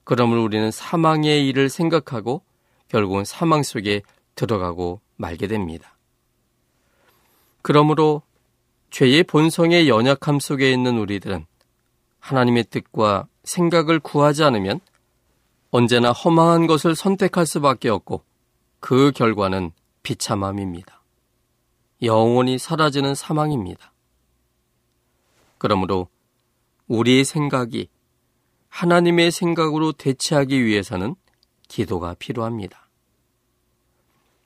그러므로 0.04 0.44
우리는 0.44 0.72
사망의 0.72 1.48
일을 1.48 1.70
생각하고 1.70 2.44
결국은 2.88 3.26
사망 3.26 3.64
속에 3.64 4.04
들어가고 4.36 5.02
말게 5.18 5.48
됩니다. 5.48 5.97
그러므로 7.68 8.22
죄의 8.92 9.24
본성의 9.24 9.90
연약함 9.90 10.40
속에 10.40 10.72
있는 10.72 10.98
우리들은 10.98 11.46
하나님의 12.20 12.64
뜻과 12.70 13.28
생각을 13.44 14.00
구하지 14.00 14.46
않으면 14.46 14.80
언제나 15.72 16.14
허망한 16.14 16.68
것을 16.68 16.96
선택할 16.96 17.46
수밖에 17.46 17.90
없고 17.90 18.24
그 18.80 19.12
결과는 19.12 19.74
비참함입니다. 20.02 21.04
영원히 22.04 22.58
사라지는 22.58 23.16
사망입니다. 23.16 23.92
그러므로 25.58 26.08
우리의 26.88 27.26
생각이 27.26 27.90
하나님의 28.70 29.30
생각으로 29.30 29.92
대체하기 29.92 30.64
위해서는 30.64 31.16
기도가 31.68 32.14
필요합니다. 32.14 32.88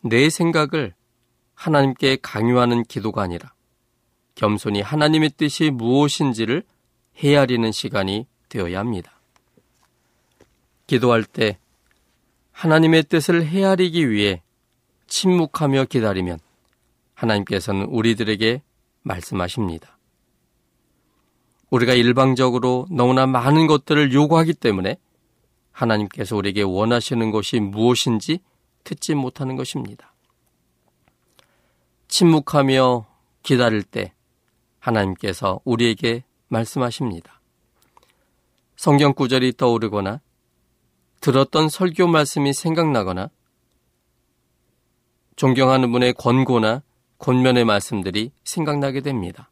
내 0.01 0.31
생각을 0.31 0.95
하나님께 1.62 2.17
강요하는 2.24 2.82
기도가 2.84 3.21
아니라 3.21 3.54
겸손히 4.34 4.82
하나님의 4.82 5.34
뜻이 5.38 5.69
무엇인지를 5.69 6.63
헤아리는 7.17 7.71
시간이 7.71 8.26
되어야 8.50 8.80
합니다. 8.80 9.21
기도할 10.88 11.24
때 11.24 11.60
하나님의 12.52 13.04
뜻을 13.04 13.45
헤아리기 13.45 14.10
위해 14.10 14.41
침묵하며 15.06 15.86
기다리면 15.86 16.39
하나님께서는 17.13 17.86
우리들에게 17.86 18.63
말씀하십니다. 19.04 20.00
우리가 21.69 21.93
일방적으로 21.93 22.88
너무나 22.89 23.28
많은 23.28 23.67
것들을 23.67 24.13
요구하기 24.13 24.56
때문에 24.56 24.97
하나님께서 25.71 26.36
우리에게 26.36 26.63
원하시는 26.63 27.30
것이 27.30 27.60
무엇인지 27.60 28.39
듣지 28.84 29.13
못하는 29.13 29.56
것입니다. 29.56 30.11
침묵하며 32.12 33.08
기다릴 33.41 33.84
때 33.84 34.13
하나님께서 34.80 35.62
우리에게 35.63 36.24
말씀하십니다. 36.50 37.39
성경 38.76 39.13
구절이 39.13 39.54
떠오르거나 39.54 40.19
들었던 41.21 41.69
설교 41.69 42.08
말씀이 42.08 42.52
생각나거나 42.54 43.30
존경하는 45.38 45.91
분의 45.91 46.13
권고나 46.13 46.84
권면의 47.17 47.63
말씀들이 47.63 48.32
생각나게 48.43 49.00
됩니다. 49.00 49.50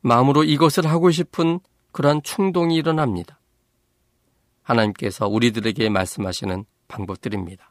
마음으로 0.00 0.44
이것을 0.44 0.86
하고 0.86 1.10
싶은 1.10 1.60
그러한 1.92 2.22
충동이 2.22 2.76
일어납니다. 2.76 3.38
하나님께서 4.62 5.28
우리들에게 5.28 5.90
말씀하시는 5.90 6.64
방법들입니다. 6.86 7.70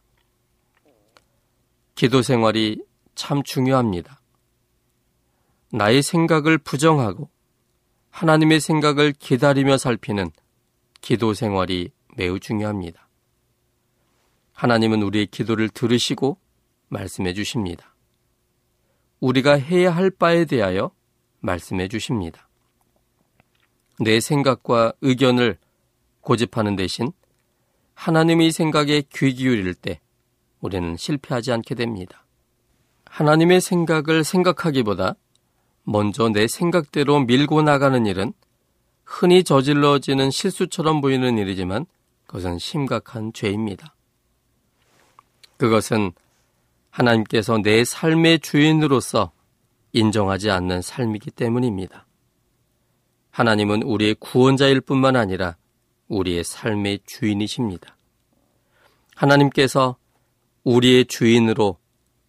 기도 1.96 2.22
생활이 2.22 2.86
참 3.18 3.42
중요합니다. 3.44 4.22
나의 5.74 6.04
생각을 6.04 6.60
부정하고 6.60 7.30
하나님의 8.12 8.62
생각을 8.62 9.12
기다리며 9.12 9.78
살피는 9.78 10.32
기도 11.02 11.34
생활이 11.34 11.90
매우 12.16 12.40
중요합니다. 12.40 13.10
하나님은 14.54 15.02
우리의 15.02 15.26
기도를 15.26 15.70
들으시고 15.70 16.38
말씀해 16.90 17.34
주십니다. 17.34 17.96
우리가 19.20 19.54
해야 19.54 19.94
할 19.94 20.12
바에 20.12 20.46
대하여 20.46 20.92
말씀해 21.40 21.88
주십니다. 21.88 22.48
내 24.00 24.20
생각과 24.20 24.94
의견을 25.02 25.58
고집하는 26.22 26.76
대신 26.76 27.12
하나님의 27.96 28.52
생각에 28.52 29.02
귀 29.12 29.34
기울일 29.34 29.74
때 29.74 30.02
우리는 30.60 30.96
실패하지 30.96 31.52
않게 31.52 31.74
됩니다. 31.74 32.27
하나님의 33.18 33.62
생각을 33.62 34.24
생각하기보다 34.24 35.16
먼저 35.82 36.30
내 36.30 36.48
생각대로 36.48 37.20
밀고 37.22 37.64
나가는 37.64 38.06
일은 38.06 38.32
흔히 39.06 39.44
저질러지는 39.44 40.30
실수처럼 40.30 41.02
보이는 41.02 41.40
일이지만 41.40 41.88
그것은 42.28 42.60
심각한 42.60 43.34
죄입니다. 43.34 43.96
그것은 45.58 46.12
하나님께서 46.92 47.58
내 47.58 47.84
삶의 47.84 48.42
주인으로서 48.42 49.32
인정하지 49.94 50.52
않는 50.52 50.84
삶이기 50.84 51.32
때문입니다. 51.32 52.06
하나님은 53.32 53.82
우리의 53.82 54.14
구원자일 54.20 54.80
뿐만 54.80 55.16
아니라 55.16 55.56
우리의 56.08 56.44
삶의 56.44 57.00
주인이십니다. 57.08 57.98
하나님께서 59.16 59.96
우리의 60.64 61.06
주인으로 61.06 61.80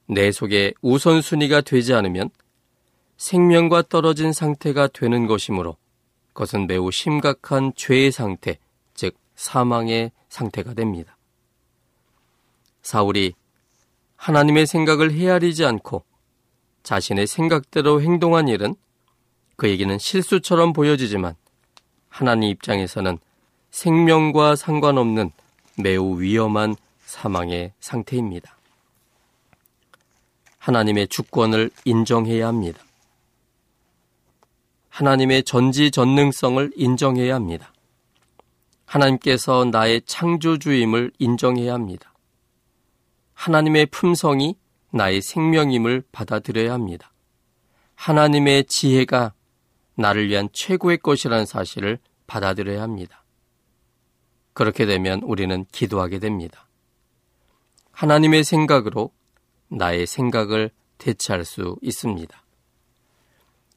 내 0.09 0.33
속에 0.33 0.73
우선순위가 0.81 1.61
되지 1.61 1.95
않으면 1.95 2.31
생명과 3.19 3.83
떨어진 3.83 4.33
상태가 4.33 4.89
되는 4.89 5.27
것이므로 5.27 5.77
그것은 6.33 6.67
매우 6.67 6.91
심각한 6.91 7.73
죄의 7.75 8.11
상태, 8.13 8.59
즉 8.95 9.17
사망의 9.35 10.13
상태가 10.29 10.73
됩니다. 10.73 11.17
사울이 12.83 13.35
하나님의 14.17 14.67
생각을 14.67 15.13
헤아리지 15.13 15.65
않고 15.65 16.05
자신의 16.83 17.27
생각대로 17.27 18.01
행동한 18.01 18.49
일은 18.49 18.75
그에게는 19.57 19.99
실수처럼 19.99 20.73
보여지지만 20.73 21.35
하나님 22.09 22.49
입장에서는 22.51 23.19
생명과 23.71 24.57
상관없는 24.57 25.33
매우 25.77 26.21
위험한 26.21 26.77
사망의 27.01 27.73
상태입니다. 27.81 28.58
하나님의 30.59 31.09
주권을 31.09 31.71
인정해야 31.85 32.49
합니다. 32.49 32.81
하나님의 34.89 35.45
전지전능성을 35.45 36.73
인정해야 36.77 37.35
합니다. 37.35 37.73
하나님께서 38.85 39.67
나의 39.67 40.03
창조주임을 40.07 41.13
인정해야 41.19 41.75
합니다. 41.75 42.13
하나님의 43.35 43.87
품성이 43.87 44.57
나의 44.91 45.23
생명임을 45.23 46.05
받아들여야 46.11 46.73
합니다. 46.73 47.13
하나님의 47.95 48.65
지혜가 48.65 49.35
나를 49.95 50.29
위한 50.29 50.49
최고의 50.53 50.99
것이라는 50.99 51.47
사실을 51.47 51.99
받아들여야 52.27 52.83
합니다. 52.83 53.25
그렇게 54.53 54.87
되면 54.87 55.23
우리는 55.23 55.65
기도하게 55.71 56.19
됩니다. 56.19 56.67
하나님의 57.93 58.45
생각으로 58.45 59.13
나의 59.69 60.07
생각을 60.07 60.71
대체할 60.99 61.45
수 61.45 61.77
있습니다. 61.83 62.45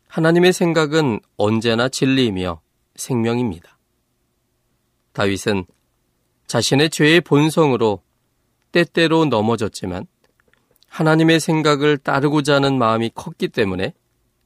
하나님의 0.08 0.54
생각은 0.54 1.20
언제나 1.38 1.88
진리이며 1.88 2.62
생명입니다. 2.96 3.78
다윗은 5.14 5.66
자신의 6.48 6.90
죄의 6.90 7.22
본성으로 7.22 8.02
때때로 8.72 9.26
넘어졌지만 9.26 10.06
하나님의 10.88 11.40
생각을 11.40 11.98
따르고자 11.98 12.56
하는 12.56 12.78
마음이 12.78 13.12
컸기 13.16 13.48
때문에 13.48 13.94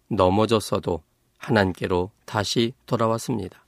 넘어졌어도 0.07 1.01
하나님께로 1.37 2.11
다시 2.25 2.73
돌아왔습니다. 2.85 3.65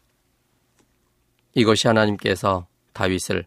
이것이 1.55 1.87
하나님께서 1.87 2.67
다윗을 2.93 3.45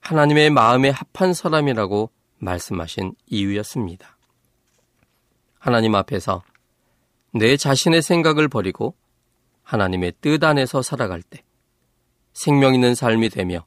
하나님의 0.00 0.50
마음에 0.50 0.90
합한 0.90 1.34
사람이라고 1.34 2.10
말씀하신 2.40 3.14
이유였습니다. 3.26 4.16
하나님 5.58 5.94
앞에서 5.94 6.42
내 7.32 7.56
자신의 7.56 8.02
생각을 8.02 8.48
버리고 8.48 8.94
하나님의 9.62 10.14
뜻 10.20 10.42
안에서 10.42 10.82
살아갈 10.82 11.22
때 11.22 11.44
생명 12.32 12.74
있는 12.74 12.94
삶이 12.94 13.28
되며 13.28 13.64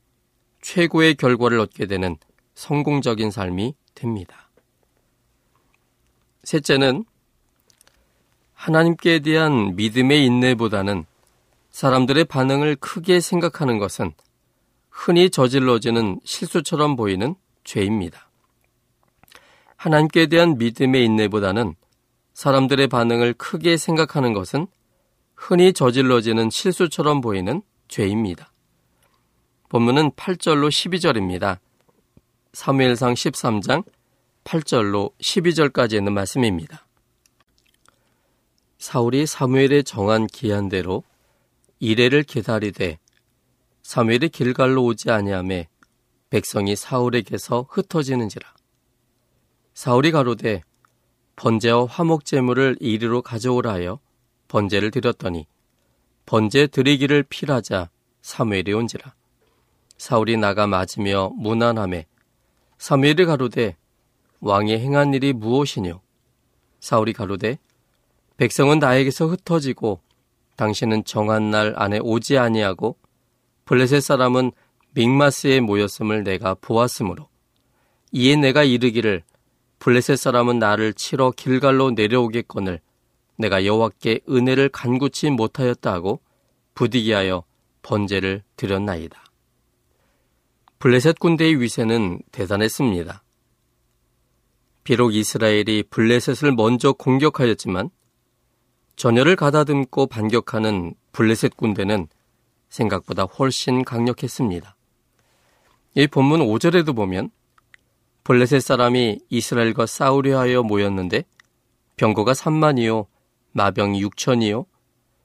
최고의 0.61 1.15
결과를 1.15 1.59
얻게 1.59 1.85
되는 1.85 2.17
성공적인 2.55 3.31
삶이 3.31 3.75
됩니다. 3.95 4.49
셋째는 6.43 7.05
하나님께 8.53 9.19
대한 9.19 9.75
믿음의 9.75 10.25
인내보다는 10.25 11.05
사람들의 11.71 12.25
반응을 12.25 12.75
크게 12.77 13.19
생각하는 13.19 13.77
것은 13.77 14.13
흔히 14.89 15.29
저질러지는 15.29 16.19
실수처럼 16.23 16.95
보이는 16.95 17.35
죄입니다. 17.63 18.29
하나님께 19.83 20.27
대한 20.27 20.57
믿음의 20.57 21.03
인내보다는 21.03 21.75
사람들의 22.33 22.87
반응을 22.87 23.33
크게 23.33 23.75
생각하는 23.75 24.31
것은 24.31 24.67
흔히 25.35 25.73
저질러지는 25.73 26.49
실수처럼 26.49 27.19
보이는 27.19 27.61
죄입니다. 27.89 28.53
본문은 29.67 30.11
8절로 30.11 30.69
12절입니다. 30.69 31.57
사무엘상 32.53 33.13
13장 33.15 33.83
8절로 34.45 35.11
12절까지 35.17 35.97
있는 35.97 36.13
말씀입니다. 36.13 36.87
사울이 38.77 39.25
사무엘에 39.25 39.81
정한 39.81 40.27
기한대로 40.27 41.03
이래를 41.79 42.23
기다리되 42.23 42.99
사무엘이 43.81 44.29
길갈로 44.29 44.81
오지 44.85 45.11
아니하매 45.11 45.67
백성이 46.29 46.77
사울에게서 46.77 47.67
흩어지는지라 47.69 48.53
사울이 49.73 50.11
가로되 50.11 50.61
번제와 51.35 51.87
화목 51.87 52.25
제물을 52.25 52.77
이리로 52.79 53.21
가져오라 53.21 53.73
하여 53.73 53.99
번제를 54.47 54.91
드렸더니 54.91 55.47
번제 56.25 56.67
드리기를 56.67 57.23
필하자 57.23 57.89
사무엘이 58.21 58.71
온지라. 58.71 59.13
사울이 59.97 60.37
나가 60.37 60.67
맞으며 60.67 61.31
무난함에 61.35 62.05
사무엘이 62.77 63.25
가로되 63.25 63.75
왕이 64.41 64.77
행한 64.77 65.13
일이 65.13 65.33
무엇이뇨? 65.33 66.01
사울이 66.79 67.13
가로되 67.13 67.57
백성은 68.37 68.79
나에게서 68.79 69.27
흩어지고 69.27 70.01
당신은 70.55 71.05
정한 71.05 71.49
날 71.49 71.73
안에 71.77 71.99
오지 71.99 72.37
아니하고 72.37 72.97
블레셋 73.65 74.03
사람은 74.03 74.51
믹마스에 74.91 75.61
모였음을 75.61 76.23
내가 76.23 76.53
보았으므로 76.53 77.27
이에 78.11 78.35
내가 78.35 78.63
이르기를 78.63 79.23
블레셋 79.83 80.17
사람은 80.17 80.59
나를 80.59 80.93
치러 80.93 81.31
길갈로 81.31 81.91
내려오겠거늘 81.91 82.79
내가 83.35 83.65
여호와께 83.65 84.21
은혜를 84.29 84.69
간구치 84.69 85.31
못하였다 85.31 85.91
하고 85.91 86.21
부디기하여 86.73 87.43
번제를 87.81 88.43
드렸나이다. 88.55 89.21
블레셋 90.79 91.19
군대의 91.19 91.59
위세는 91.59 92.21
대단했습니다. 92.31 93.23
비록 94.85 95.13
이스라엘이 95.13 95.83
블레셋을 95.89 96.53
먼저 96.53 96.93
공격하였지만 96.93 97.89
전열을 98.95 99.35
가다듬고 99.35 100.07
반격하는 100.07 100.93
블레셋 101.11 101.57
군대는 101.57 102.07
생각보다 102.69 103.23
훨씬 103.23 103.83
강력했습니다. 103.83 104.77
이 105.95 106.07
본문 106.07 106.39
5절에도 106.39 106.95
보면 106.95 107.31
블레셋 108.23 108.61
사람이 108.61 109.19
이스라엘과 109.29 109.85
싸우려 109.85 110.39
하여 110.39 110.63
모였는데 110.63 111.23
병거가 111.97 112.31
3만이요 112.33 113.07
마병이 113.51 114.03
6천이요 114.05 114.65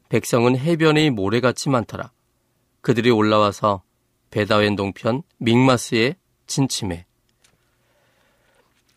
백성은 0.08 0.58
해변의 0.58 1.10
모래같이 1.10 1.68
많더라. 1.68 2.10
그들이 2.80 3.10
올라와서 3.10 3.82
베다웬 4.30 4.76
동편 4.76 5.22
믹마스에 5.38 6.16
진침해 6.46 7.06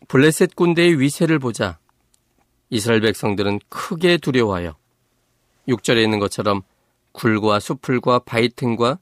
블레셋 0.08 0.56
군대의 0.56 1.00
위세를 1.00 1.38
보자 1.38 1.78
이스라엘 2.70 3.00
백성들은 3.02 3.60
크게 3.68 4.18
두려워하여 4.18 4.74
6절에 5.68 6.02
있는 6.02 6.18
것처럼 6.18 6.62
굴과 7.12 7.60
수풀과 7.60 8.20
바위 8.20 8.48
틈과 8.48 8.98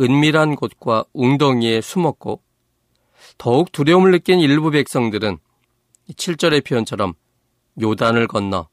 은밀한 0.00 0.56
곳과 0.56 1.04
웅덩이에 1.12 1.80
숨었고 1.80 2.40
더욱 3.38 3.70
두려움을 3.72 4.10
느낀 4.10 4.40
일부 4.40 4.70
백성들은 4.70 5.38
7절의 6.10 6.66
표현처럼 6.66 7.14
요단을 7.80 8.26
건너 8.26 8.68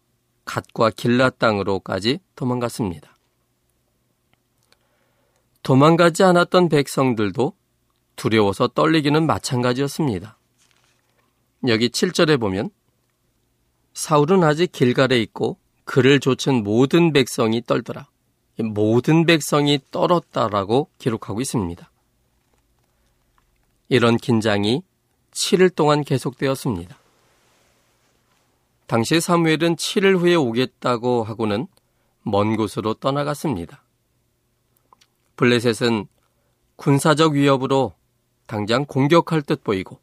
갓과 0.46 0.90
길라 0.90 1.30
땅으로까지 1.32 2.20
도망갔습니다. 2.36 3.16
도망가지 5.64 6.24
않았던 6.24 6.70
백성들도 6.70 7.54
두려워서 8.16 8.68
떨리기는 8.68 9.26
마찬가지였습니다. 9.26 10.38
여기 11.68 11.90
7절에 11.90 12.40
보면 12.40 12.70
사울은 13.94 14.44
아직 14.44 14.72
길갈에 14.72 15.20
있고 15.22 15.58
그를 15.84 16.20
좇은 16.20 16.64
모든 16.64 17.14
백성이 17.14 17.62
떨더라. 17.62 18.08
모든 18.60 19.26
백성이 19.26 19.80
떨었다라고 19.92 20.90
기록하고 20.98 21.42
있습니다. 21.42 21.90
이런 23.90 24.18
긴장이 24.18 24.82
7일 25.32 25.76
동안 25.76 26.04
계속되었습니다. 26.04 26.98
당시 28.88 29.20
사무엘은 29.20 29.76
7일 29.76 30.18
후에 30.18 30.36
오겠다고 30.36 31.24
하고는 31.24 31.68
먼 32.24 32.56
곳으로 32.56 32.96
떠나갔습니다. 32.96 33.84
블레셋은 35.36 36.08
군사적 36.76 37.34
위협으로 37.34 37.94
당장 38.48 38.86
공격할 38.86 39.42
듯 39.42 39.64
보이고 39.64 40.00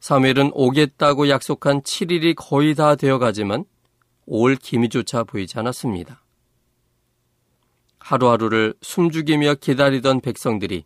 사무엘은 0.00 0.50
오겠다고 0.54 1.28
약속한 1.28 1.82
7일이 1.82 2.34
거의 2.36 2.74
다 2.74 2.94
되어 2.94 3.18
가지만 3.18 3.64
올 4.26 4.56
기미조차 4.56 5.24
보이지 5.24 5.58
않았습니다. 5.58 6.22
하루하루를 7.98 8.74
숨죽이며 8.82 9.54
기다리던 9.54 10.20
백성들이 10.20 10.84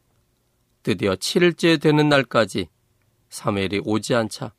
드디어 0.89 1.17
7일째 1.17 1.79
되는 1.79 2.09
날까지 2.09 2.71
사무엘이 3.29 3.83
오지 3.85 4.15
않자 4.15 4.55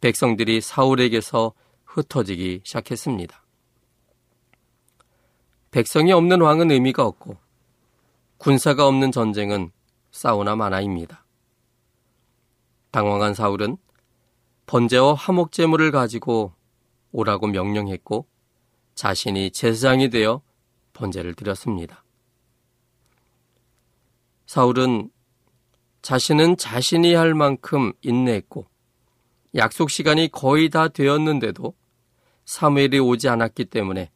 백성들이 0.00 0.60
사울에게서 0.60 1.52
흩어지기 1.84 2.60
시작했습니다. 2.62 3.44
백성이 5.72 6.12
없는 6.12 6.42
왕은 6.42 6.70
의미가 6.70 7.04
없고 7.04 7.38
군사가 8.36 8.86
없는 8.86 9.10
전쟁은 9.10 9.72
싸우나 10.12 10.54
마나입니다. 10.54 11.24
당황한 12.92 13.34
사울은 13.34 13.78
번제와 14.66 15.14
화목제물을 15.14 15.90
가지고 15.90 16.52
오라고 17.10 17.48
명령했고 17.48 18.28
자신이 18.94 19.50
제사장이 19.50 20.10
되어 20.10 20.40
번제를 20.92 21.34
드렸습니다. 21.34 22.04
사울은 24.46 25.10
자신은 26.08 26.56
자신이 26.56 27.12
할 27.12 27.34
만큼 27.34 27.92
인내했고 28.00 28.64
약속 29.56 29.90
시간이 29.90 30.30
거의 30.32 30.70
다 30.70 30.88
되었는데도 30.88 31.74
사무엘이 32.46 32.98
오지 32.98 33.28
않았기 33.28 33.66
때문에 33.66 34.10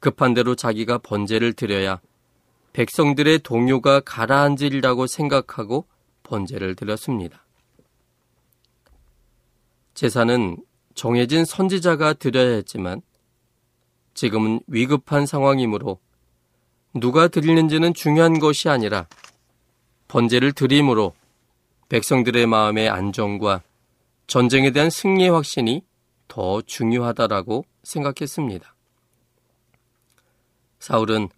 급한 0.00 0.34
대로 0.34 0.56
자기가 0.56 0.98
번제를 0.98 1.52
드려야 1.52 2.00
백성들의 2.72 3.38
동요가 3.44 4.00
가라앉으리라고 4.00 5.06
생각하고 5.06 5.86
번제를 6.24 6.74
드렸습니다. 6.74 7.46
제사는 9.94 10.56
정해진 10.96 11.44
선지자가 11.44 12.14
드려야 12.14 12.54
했지만 12.56 13.02
지금은 14.14 14.58
위급한 14.66 15.26
상황이므로 15.26 16.00
누가 16.92 17.28
드리는지는 17.28 17.94
중요한 17.94 18.40
것이 18.40 18.68
아니라 18.68 19.06
번제를 20.14 20.52
드림으로 20.52 21.12
백성들의 21.88 22.46
마음의 22.46 22.88
안정과 22.88 23.64
전쟁에 24.28 24.70
대한 24.70 24.88
승리의 24.88 25.30
확신이 25.30 25.82
더 26.28 26.62
중요하다라고 26.62 27.64
생각했습니다. 27.82 28.76
사울은 30.78 31.30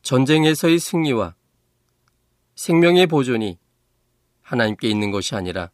전쟁에서의 0.00 0.78
승리와 0.78 1.34
생명의 2.54 3.06
보존이 3.06 3.58
하나님께 4.40 4.88
있는 4.88 5.10
것이 5.10 5.34
아니라 5.34 5.68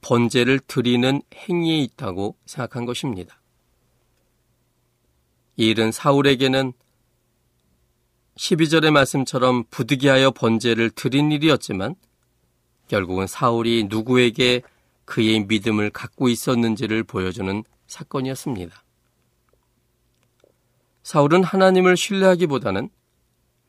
번제를 0.00 0.58
드리는 0.66 1.22
행위에 1.32 1.78
있다고 1.78 2.34
생각한 2.46 2.86
것입니다. 2.86 3.40
이 5.54 5.68
일은 5.68 5.92
사울에게는 5.92 6.72
12절의 8.36 8.90
말씀처럼 8.90 9.64
부득이하여 9.70 10.30
번제를 10.32 10.90
드린 10.90 11.32
일이었지만 11.32 11.94
결국은 12.88 13.26
사울이 13.26 13.86
누구에게 13.88 14.62
그의 15.04 15.46
믿음을 15.46 15.90
갖고 15.90 16.28
있었는지를 16.28 17.02
보여주는 17.04 17.64
사건이었습니다. 17.86 18.84
사울은 21.02 21.44
하나님을 21.44 21.96
신뢰하기보다는 21.96 22.90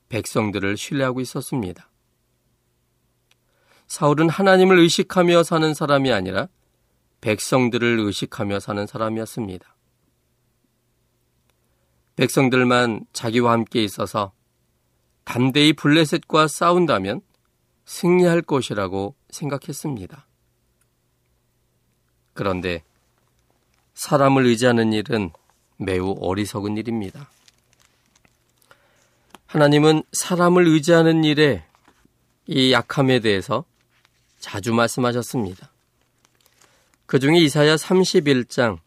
백성들을 0.10 0.76
신뢰하고 0.76 1.22
있었습니다. 1.22 1.90
사울은 3.88 4.28
하나님을 4.30 4.80
의식하며 4.80 5.44
사는 5.44 5.74
사람이 5.74 6.12
아니라 6.12 6.50
백성들을 7.22 8.00
의식하며 8.00 8.60
사는 8.60 8.86
사람이었습니다. 8.86 9.76
백성들만 12.16 13.06
자기와 13.14 13.52
함께 13.52 13.84
있어서 13.84 14.34
담대히 15.28 15.74
블레셋과 15.74 16.48
싸운다면 16.48 17.20
승리할 17.84 18.42
것이라고 18.42 19.14
생각했습니다. 19.30 20.26
그런데 22.34 22.82
사람을 23.94 24.46
의지하는 24.46 24.94
일은 24.94 25.32
매우 25.76 26.16
어리석은 26.22 26.78
일입니다. 26.78 27.30
하나님은 29.48 30.04
사람을 30.14 30.66
의지하는 30.66 31.26
일에 31.26 31.66
이 32.46 32.72
약함에 32.72 33.20
대해서 33.20 33.66
자주 34.40 34.74
말씀하셨습니다. 34.74 35.70
그 37.06 37.20
중에 37.20 37.38
이사야 37.40 37.76
31장 37.76 38.80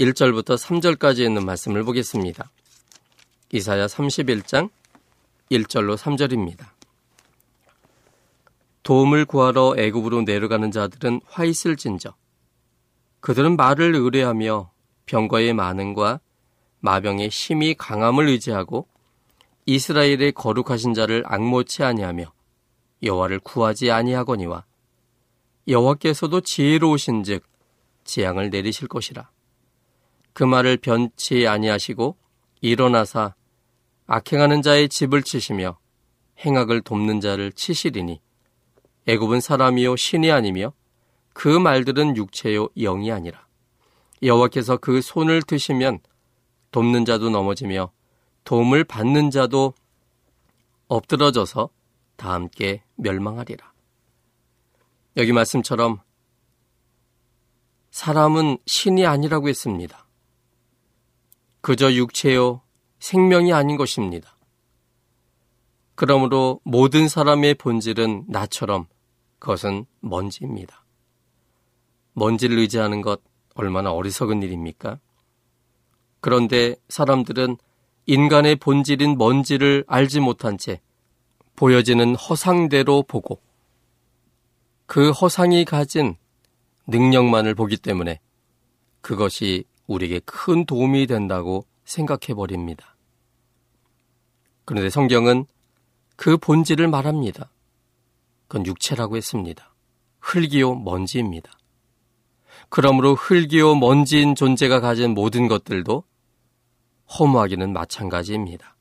1절부터 0.00 0.58
3절까지 0.58 1.20
있는 1.20 1.46
말씀을 1.46 1.84
보겠습니다. 1.84 2.50
이사야 3.52 3.86
31장 3.86 4.70
1절로 5.52 5.96
3절입니다. 5.96 6.66
도움을 8.82 9.26
구하러 9.26 9.74
애굽으로 9.76 10.22
내려가는 10.22 10.70
자들은 10.70 11.20
화 11.26 11.44
있을진저 11.44 12.14
그들은 13.20 13.56
말을 13.56 13.94
의뢰하며 13.94 14.72
병과의 15.06 15.52
많음과 15.52 16.20
마병의 16.80 17.28
힘이 17.28 17.74
강함을 17.74 18.28
의지하고 18.28 18.88
이스라엘의 19.66 20.32
거룩하신 20.32 20.94
자를 20.94 21.22
악모치 21.26 21.84
아니하며 21.84 22.32
여호와를 23.02 23.38
구하지 23.40 23.90
아니하거니와 23.92 24.64
여호와께서도 25.68 26.40
지혜로우신즉 26.40 27.44
재앙을 28.04 28.50
내리실 28.50 28.88
것이라. 28.88 29.30
그 30.32 30.42
말을 30.42 30.78
변치 30.78 31.46
아니하시고 31.46 32.16
일어나사 32.62 33.34
악행하는 34.14 34.60
자의 34.60 34.90
집을 34.90 35.22
치시며 35.22 35.78
행악을 36.40 36.82
돕는 36.82 37.22
자를 37.22 37.50
치시리니 37.50 38.20
애굽은 39.06 39.40
사람이요 39.40 39.96
신이 39.96 40.30
아니며 40.30 40.74
그 41.32 41.48
말들은 41.48 42.18
육체요 42.18 42.68
영이 42.76 43.10
아니라 43.10 43.46
여호와께서 44.22 44.76
그 44.76 45.00
손을 45.00 45.40
드시면 45.40 46.00
돕는 46.72 47.06
자도 47.06 47.30
넘어지며 47.30 47.90
도움을 48.44 48.84
받는 48.84 49.30
자도 49.30 49.72
엎드러져서 50.88 51.70
다 52.16 52.34
함께 52.34 52.82
멸망하리라. 52.96 53.72
여기 55.16 55.32
말씀처럼 55.32 56.00
사람은 57.90 58.58
신이 58.66 59.06
아니라고 59.06 59.48
했습니다. 59.48 60.06
그저 61.62 61.90
육체요 61.94 62.60
생명이 63.02 63.52
아닌 63.52 63.76
것입니다. 63.76 64.36
그러므로 65.96 66.60
모든 66.62 67.08
사람의 67.08 67.54
본질은 67.54 68.26
나처럼 68.28 68.86
그것은 69.40 69.86
먼지입니다. 69.98 70.84
먼지를 72.12 72.60
의지하는 72.60 73.02
것 73.02 73.20
얼마나 73.56 73.90
어리석은 73.92 74.44
일입니까? 74.44 75.00
그런데 76.20 76.76
사람들은 76.88 77.56
인간의 78.06 78.56
본질인 78.56 79.18
먼지를 79.18 79.84
알지 79.88 80.20
못한 80.20 80.56
채 80.56 80.80
보여지는 81.56 82.14
허상대로 82.14 83.02
보고 83.02 83.42
그 84.86 85.10
허상이 85.10 85.64
가진 85.64 86.14
능력만을 86.86 87.56
보기 87.56 87.78
때문에 87.78 88.20
그것이 89.00 89.64
우리에게 89.88 90.20
큰 90.20 90.64
도움이 90.64 91.08
된다고 91.08 91.66
생각해 91.84 92.34
버립니다. 92.36 92.91
그런데 94.64 94.90
성경은 94.90 95.46
그 96.16 96.36
본질을 96.36 96.88
말합니다. 96.88 97.50
그건 98.46 98.66
육체라고 98.66 99.16
했습니다. 99.16 99.74
흙이요 100.20 100.76
먼지입니다. 100.76 101.50
그러므로 102.68 103.14
흙이요 103.14 103.74
먼지인 103.74 104.34
존재가 104.34 104.80
가진 104.80 105.14
모든 105.14 105.48
것들도 105.48 106.04
허무하기는 107.18 107.72
마찬가지입니다. 107.72 108.76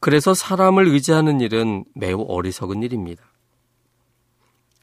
그래서 0.00 0.32
사람을 0.34 0.86
의지하는 0.88 1.40
일은 1.40 1.84
매우 1.94 2.24
어리석은 2.28 2.82
일입니다. 2.82 3.24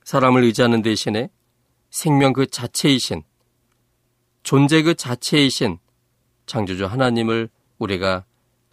사람을 0.03 0.43
의지하는 0.43 0.81
대신에 0.81 1.29
생명 1.89 2.33
그 2.33 2.45
자체이신, 2.45 3.23
존재 4.43 4.83
그 4.83 4.93
자체이신 4.95 5.79
창조주 6.45 6.85
하나님을 6.85 7.49
우리가 7.79 8.25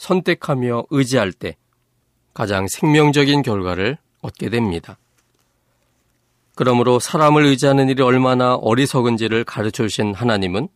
선택하며 0.03 0.87
의지할 0.91 1.33
때 1.33 1.57
가장 2.35 2.67
생명적인 2.67 3.43
결과를 3.43 3.99
얻게 4.21 4.49
됩니다. 4.49 4.99
그러므로 6.57 6.99
사람을 6.99 7.45
의지하는 7.47 7.89
일이 7.89 8.03
얼마나 8.03 8.57
어리석은지를 8.57 9.45
가르쳐 9.45 9.85
주신 9.85 10.13
하나님은 10.13 10.69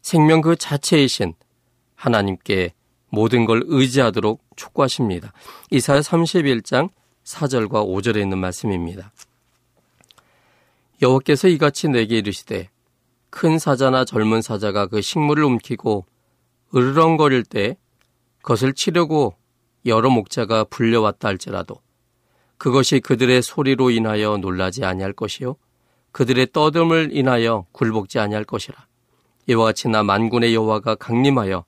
생명 0.00 0.40
그 0.40 0.56
자체이신 0.56 1.34
하나님께 1.96 2.72
모든 3.10 3.44
걸 3.44 3.62
의지하도록 3.66 4.42
촉구하십니다. 4.56 5.32
이사야 5.70 6.00
31장 6.00 6.88
4절과 7.24 7.86
5절에 7.86 8.20
있는 8.22 8.38
말씀입니다. 8.38 9.12
여호와께서 11.02 11.48
이같이 11.48 11.88
내게 11.88 12.18
이르시되 12.18 12.70
큰 13.28 13.58
사자나 13.58 14.06
젊은 14.06 14.40
사자가 14.40 14.86
그 14.86 15.02
식물을 15.02 15.44
움키고 15.44 16.06
으르렁거릴 16.74 17.44
때 17.44 17.76
그것을 18.46 18.74
치려고 18.74 19.34
여러 19.86 20.08
목자가 20.08 20.62
불려왔다 20.62 21.26
할지라도 21.26 21.80
그것이 22.58 23.00
그들의 23.00 23.42
소리로 23.42 23.90
인하여 23.90 24.36
놀라지 24.36 24.84
아니할 24.84 25.12
것이요 25.12 25.56
그들의 26.12 26.46
떠듦을 26.46 27.08
인하여 27.10 27.66
굴복지 27.72 28.20
아니할 28.20 28.44
것이라. 28.44 28.86
이와 29.48 29.64
같이 29.64 29.88
나 29.88 30.04
만군의 30.04 30.54
여호와가 30.54 30.94
강림하여 30.94 31.64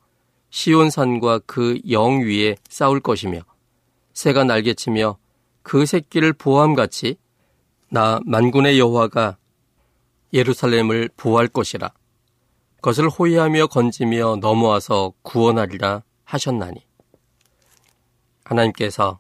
시온산과 0.51 1.41
그 1.41 1.81
영 1.91 2.21
위에 2.21 2.55
싸울 2.69 3.01
것이며 3.01 3.41
새가 4.15 4.45
날개치며 4.45 5.19
그 5.63 5.85
새끼를 5.85 6.33
보함같이 6.33 7.17
나 7.91 8.21
만군의 8.25 8.79
여호와가 8.79 9.37
예루살렘을 10.33 11.11
보호할 11.17 11.49
것이라. 11.49 11.91
그것을 12.77 13.09
호위하며 13.09 13.67
건지며 13.67 14.37
넘어와서 14.37 15.13
구원하리라 15.23 16.05
하셨나니 16.29 16.87
하나님께서 18.45 19.19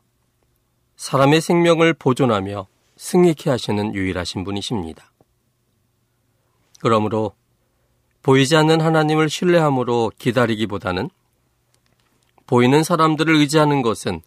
사람의 0.97 1.40
생명을 1.40 1.94
보존하며 1.94 2.66
승리케 2.97 3.51
하시는 3.51 3.94
유일하신 3.94 4.44
분이십니다. 4.44 5.11
그러므로 6.81 7.35
보이지 8.23 8.57
않는 8.57 8.81
하나님을 8.81 9.31
신뢰함으로 9.31 10.12
기다리기보다는 10.18 11.09
보이는 12.47 12.83
사람들을 12.83 13.35
의지하는 13.37 13.83
것은 13.83 14.21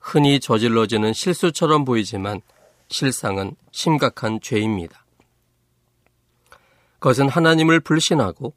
흔히 0.00 0.40
저질러지는 0.40 1.12
실수처럼 1.12 1.84
보이지만 1.84 2.40
실상은 2.88 3.54
심각한 3.70 4.40
죄입니다. 4.40 5.04
그것은 6.98 7.28
하나님을 7.28 7.80
불신하고 7.80 8.54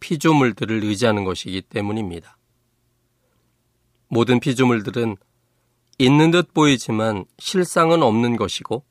피조물들을 0.00 0.84
의지하는 0.84 1.24
것이기 1.24 1.62
때문입니다. 1.62 2.36
모든 4.12 4.40
피조물들은 4.40 5.16
있는 5.96 6.30
듯 6.32 6.52
보이지만 6.52 7.24
실상은 7.38 8.02
없는 8.02 8.36
것이고 8.36 8.84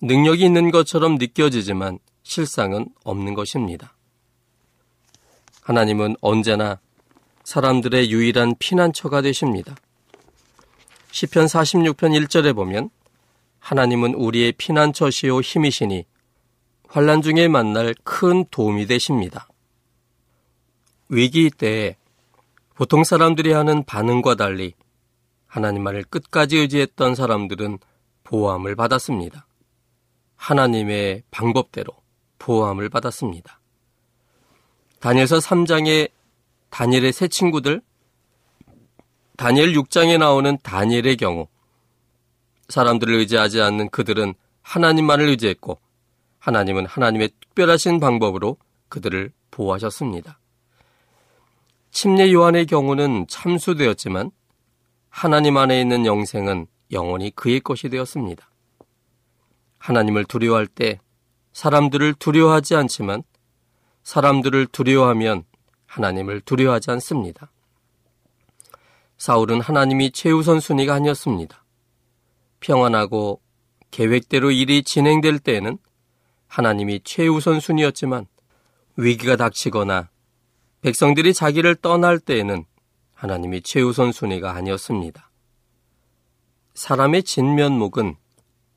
능력이 0.00 0.44
있는 0.44 0.72
것처럼 0.72 1.14
느껴지지만 1.14 2.00
실상은 2.24 2.88
없는 3.04 3.34
것입니다. 3.34 3.94
하나님은 5.62 6.16
언제나 6.20 6.80
사람들의 7.44 8.10
유일한 8.10 8.56
피난처가 8.58 9.22
되십니다. 9.22 9.76
시편 11.12 11.46
46편 11.46 12.26
1절에 12.26 12.52
보면 12.56 12.90
하나님은 13.60 14.14
우리의 14.14 14.50
피난처시요 14.58 15.40
힘이시니 15.40 16.04
환란 16.88 17.22
중에 17.22 17.46
만날 17.46 17.94
큰 18.02 18.44
도움이 18.50 18.86
되십니다. 18.86 19.46
위기 21.08 21.48
때에 21.48 21.94
보통 22.74 23.04
사람들이 23.04 23.52
하는 23.52 23.84
반응과 23.84 24.34
달리 24.34 24.74
하나님만을 25.46 26.04
끝까지 26.04 26.56
의지했던 26.56 27.14
사람들은 27.14 27.78
보호함을 28.24 28.74
받았습니다. 28.76 29.46
하나님의 30.36 31.22
방법대로 31.30 31.92
보호함을 32.38 32.88
받았습니다. 32.88 33.60
다니엘서 35.00 35.38
3장의 35.38 36.10
다니엘의 36.70 37.12
새 37.12 37.28
친구들, 37.28 37.82
다니엘 39.36 39.74
6장에 39.74 40.18
나오는 40.18 40.56
다니엘의 40.62 41.18
경우 41.18 41.48
사람들을 42.68 43.14
의지하지 43.14 43.60
않는 43.60 43.90
그들은 43.90 44.34
하나님만을 44.62 45.28
의지했고 45.28 45.78
하나님은 46.38 46.86
하나님의 46.86 47.30
특별하신 47.40 48.00
방법으로 48.00 48.56
그들을 48.88 49.32
보호하셨습니다. 49.50 50.38
침례 51.92 52.32
요한의 52.32 52.66
경우는 52.66 53.26
참수되었지만 53.28 54.30
하나님 55.10 55.58
안에 55.58 55.78
있는 55.78 56.06
영생은 56.06 56.66
영원히 56.90 57.30
그의 57.30 57.60
것이 57.60 57.90
되었습니다. 57.90 58.50
하나님을 59.78 60.24
두려워할 60.24 60.66
때 60.66 61.00
사람들을 61.52 62.14
두려워하지 62.14 62.76
않지만 62.76 63.22
사람들을 64.04 64.68
두려워하면 64.68 65.44
하나님을 65.86 66.40
두려워하지 66.40 66.90
않습니다. 66.92 67.52
사울은 69.18 69.60
하나님이 69.60 70.12
최우선 70.12 70.60
순위가 70.60 70.94
아니었습니다. 70.94 71.62
평안하고 72.60 73.42
계획대로 73.90 74.50
일이 74.50 74.82
진행될 74.82 75.38
때에는 75.40 75.76
하나님이 76.48 77.00
최우선 77.04 77.60
순위였지만 77.60 78.26
위기가 78.96 79.36
닥치거나 79.36 80.08
백성들이 80.82 81.32
자기를 81.32 81.76
떠날 81.76 82.18
때에는 82.18 82.64
하나님이 83.14 83.62
최우선 83.62 84.10
순위가 84.10 84.52
아니었습니다. 84.52 85.30
사람의 86.74 87.22
진면목은 87.22 88.16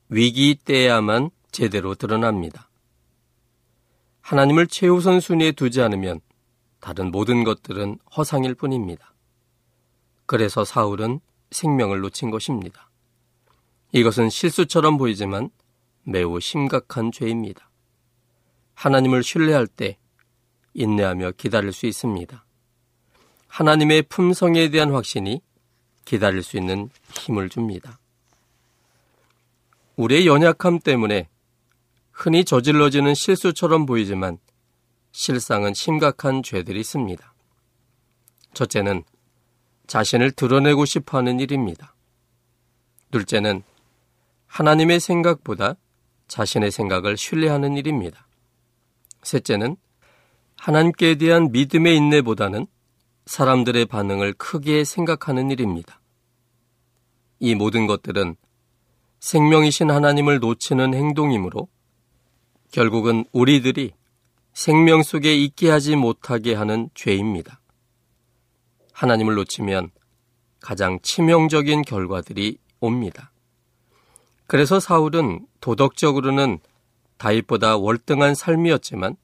위기 0.10 0.54
때야만 0.54 1.32
제대로 1.52 1.96
드러납니다. 1.96 2.70
하나님을 4.22 4.68
최우선 4.68 5.20
순위에 5.20 5.54
두지 5.54 5.82
않으면 5.82 6.22
다른 6.80 7.12
모든 7.12 7.44
것들은 7.44 7.98
허상일 8.16 8.54
뿐입니다. 8.54 9.16
그래서 10.28 10.64
사울은 10.64 11.20
생명을 11.50 12.02
놓친 12.02 12.30
것입니다. 12.30 12.92
이것은 13.94 14.30
실수처럼 14.30 15.00
보이지만 15.00 15.50
매우 16.04 16.40
심각한 16.40 17.12
죄입니다. 17.12 17.72
하나님을 18.76 19.24
신뢰할 19.24 19.66
때 19.66 19.98
인내하며 20.76 21.32
기다릴 21.32 21.74
수 21.74 21.88
있습니다. 21.88 22.46
하나님의 23.48 24.04
품성에 24.04 24.70
대한 24.70 24.92
확신이 24.92 25.42
기다릴 26.04 26.44
수 26.44 26.58
있는 26.58 26.90
힘을 27.14 27.50
줍니다. 27.50 27.98
우리의 29.96 30.28
연약함 30.28 30.80
때문에 30.80 31.30
흔히 32.12 32.46
저질러지는 32.46 33.16
실수처럼 33.16 33.86
보이지만 33.86 34.38
실상은 35.12 35.74
심각한 35.74 36.44
죄들이 36.44 36.82
있습니다. 36.82 37.34
첫째는 38.54 39.04
자신을 39.88 40.32
드러내고 40.32 40.86
싶어 40.86 41.18
하는 41.18 41.40
일입니다. 41.40 41.96
둘째는 43.12 43.64
하나님의 44.48 45.00
생각보다 45.00 45.76
자신의 46.28 46.72
생각을 46.72 47.18
신뢰하는 47.18 47.78
일입니다. 47.78 48.28
셋째는 49.24 49.78
하나님께 50.66 51.14
대한 51.20 51.52
믿음의 51.52 51.96
인내보다는 51.96 52.66
사람들의 53.28 53.86
반응을 53.86 54.34
크게 54.34 54.84
생각하는 54.84 55.52
일입니다. 55.52 56.02
이 57.40 57.54
모든 57.54 57.86
것들은 57.86 58.36
생명이신 59.20 59.92
하나님을 59.92 60.40
놓치는 60.40 60.96
행동이므로 60.96 61.68
결국은 62.72 63.26
우리들이 63.32 63.92
생명 64.54 65.04
속에 65.04 65.36
있게 65.36 65.70
하지 65.70 65.96
못하게 65.96 66.56
하는 66.56 66.90
죄입니다. 66.96 67.62
하나님을 68.92 69.36
놓치면 69.36 69.92
가장 70.62 71.00
치명적인 71.04 71.84
결과들이 71.84 72.58
옵니다. 72.80 73.32
그래서 74.48 74.80
사울은 74.80 75.46
도덕적으로는 75.62 76.58
다윗보다 77.18 77.78
월등한 77.78 78.34
삶이었지만 78.34 79.16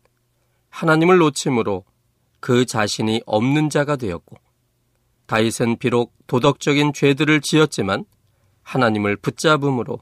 하나님을 0.71 1.19
놓침으로 1.19 1.85
그 2.39 2.65
자신이 2.65 3.21
없는 3.27 3.69
자가 3.69 3.95
되었고 3.97 4.37
다윗은 5.27 5.77
비록 5.77 6.13
도덕적인 6.27 6.93
죄들을 6.93 7.41
지었지만 7.41 8.05
하나님을 8.63 9.17
붙잡음으로 9.17 9.99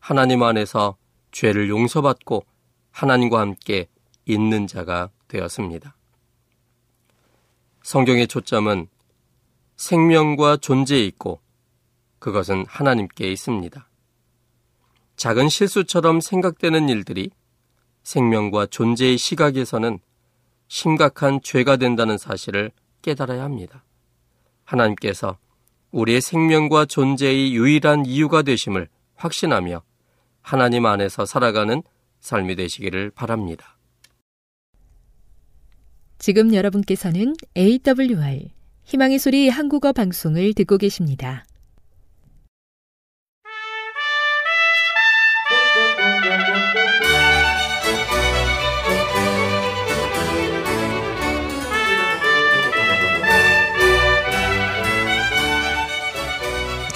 하나님 0.00 0.42
안에서 0.42 0.96
죄를 1.30 1.68
용서받고 1.68 2.44
하나님과 2.90 3.40
함께 3.40 3.88
있는 4.24 4.66
자가 4.66 5.10
되었습니다. 5.28 5.94
성경의 7.82 8.26
초점은 8.26 8.88
생명과 9.76 10.56
존재에 10.56 11.04
있고 11.04 11.40
그것은 12.18 12.64
하나님께 12.66 13.30
있습니다. 13.30 13.88
작은 15.16 15.48
실수처럼 15.48 16.20
생각되는 16.20 16.88
일들이 16.88 17.30
생명과 18.02 18.66
존재의 18.66 19.18
시각에서는 19.18 19.98
심각한 20.68 21.40
죄가 21.42 21.76
된다는 21.76 22.18
사실을 22.18 22.70
깨달아야 23.02 23.42
합니다. 23.42 23.84
하나님께서 24.64 25.38
우리의 25.92 26.20
생명과 26.20 26.86
존재의 26.86 27.54
유일한 27.54 28.04
이유가 28.04 28.42
되심을 28.42 28.88
확신하며 29.14 29.82
하나님 30.42 30.86
안에서 30.86 31.24
살아가는 31.24 31.82
삶이 32.20 32.56
되시기를 32.56 33.10
바랍니다. 33.10 33.76
지금 36.18 36.54
여러분께서는 36.54 37.34
AWR 37.56 38.50
희망의 38.84 39.18
소리 39.18 39.48
한국어 39.48 39.92
방송을 39.92 40.54
듣고 40.54 40.78
계십니다. 40.78 41.44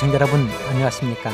시청자 0.01 0.15
여러분 0.15 0.41
안녕하십니까? 0.71 1.31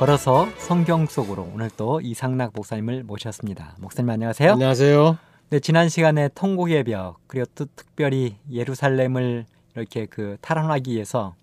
걸어서 0.00 0.48
성경 0.56 1.06
속으로 1.06 1.48
오늘 1.54 1.70
또 1.76 2.00
이상락 2.00 2.50
목사님을 2.56 3.04
모셨습니다. 3.04 3.76
목사님 3.78 4.10
안녕하세요. 4.10 4.50
안녕하세요. 4.50 5.16
네, 5.50 5.60
지난 5.60 5.88
시간에 5.88 6.28
통곡의 6.34 6.82
벽 6.82 7.18
그리고 7.28 7.46
또 7.54 7.66
특별히 7.76 8.34
예루살렘을 8.50 9.46
이렇게 9.76 10.06
그 10.06 10.36
탈환하기 10.40 10.90
위해서 10.90 11.36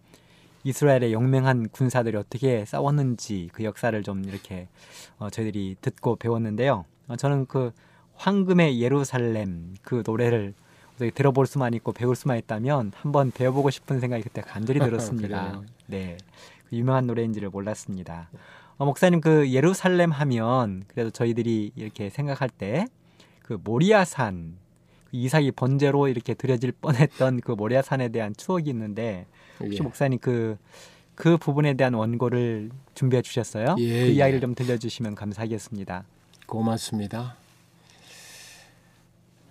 이스라엘의 0.66 1.14
용맹한 1.14 1.70
군사들이 1.70 2.18
어떻게 2.18 2.66
싸웠는지 2.66 3.50
그 3.54 3.64
역사를 3.64 4.04
좀 4.04 4.26
이렇게 4.26 4.68
어, 5.20 5.30
저희들이 5.30 5.78
듣고 5.80 6.18
배웠는데요. 6.18 6.84
어, 7.08 7.16
저는 7.16 7.46
그 7.46 7.72
황금의 8.16 8.82
예루살렘 8.82 9.76
그 9.82 10.04
노래를 10.06 10.54
들어볼 11.16 11.48
수만 11.48 11.74
있고 11.76 11.94
배울 11.94 12.18
수만 12.18 12.38
있다면 12.40 12.92
한번 12.94 13.32
배워보고 13.32 13.70
싶은 13.70 14.02
생각이 14.02 14.22
그때 14.22 14.42
간절히 14.42 14.82
들었습니다. 14.84 15.62
네, 15.88 16.18
그 16.70 16.76
유명한 16.76 17.08
노래인지를 17.08 17.50
몰랐습니다. 17.50 18.30
어, 18.78 18.86
목사님 18.86 19.22
그 19.22 19.52
예루살렘 19.52 20.12
하면 20.12 20.84
그래도 20.88 21.10
저희들이 21.12 21.72
이렇게 21.76 22.10
생각할 22.10 22.50
때 22.50 22.88
그 23.44 23.60
모리아산 23.64 24.58
그 25.12 25.18
이삭이 25.18 25.52
번제로 25.52 26.08
이렇게 26.08 26.34
드려질 26.34 26.72
뻔했던 26.82 27.42
그 27.42 27.52
모리아산에 27.52 28.10
대한 28.10 28.34
추억이 28.36 28.70
있는데 28.70 29.28
혹시 29.60 29.78
예. 29.80 29.84
목사님 29.84 30.18
그그 30.20 30.58
그 31.14 31.38
부분에 31.38 31.76
대한 31.76 31.94
원고를 31.94 32.72
준비해 32.96 33.22
주셨어요? 33.22 33.76
예, 33.78 34.06
그 34.06 34.08
이야기를 34.08 34.38
예. 34.38 34.42
좀 34.42 34.56
들려주시면 34.56 35.14
감사하겠습니다. 35.14 36.06
고맙습니다. 36.48 37.36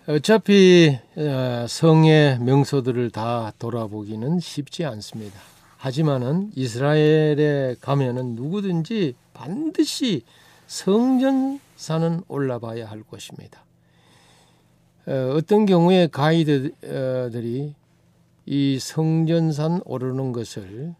어차피 0.05 0.99
어, 1.15 1.65
성의 1.69 2.37
명소들을 2.39 3.11
다 3.11 3.53
돌아보기는 3.57 4.39
쉽지 4.41 4.83
않습니다. 4.83 5.39
하지만은 5.83 6.49
이스라엘에 6.55 7.75
가면은 7.81 8.35
누구든지 8.35 9.15
반드시 9.33 10.23
성전산은 10.65 12.23
올라봐야 12.29 12.89
할 12.89 13.03
것입니다. 13.03 13.65
어, 15.05 15.33
어떤 15.35 15.65
경우에 15.65 16.07
가이드들이 16.07 17.75
이 18.45 18.79
성전산 18.79 19.81
오르는 19.83 20.31
것을 20.31 20.95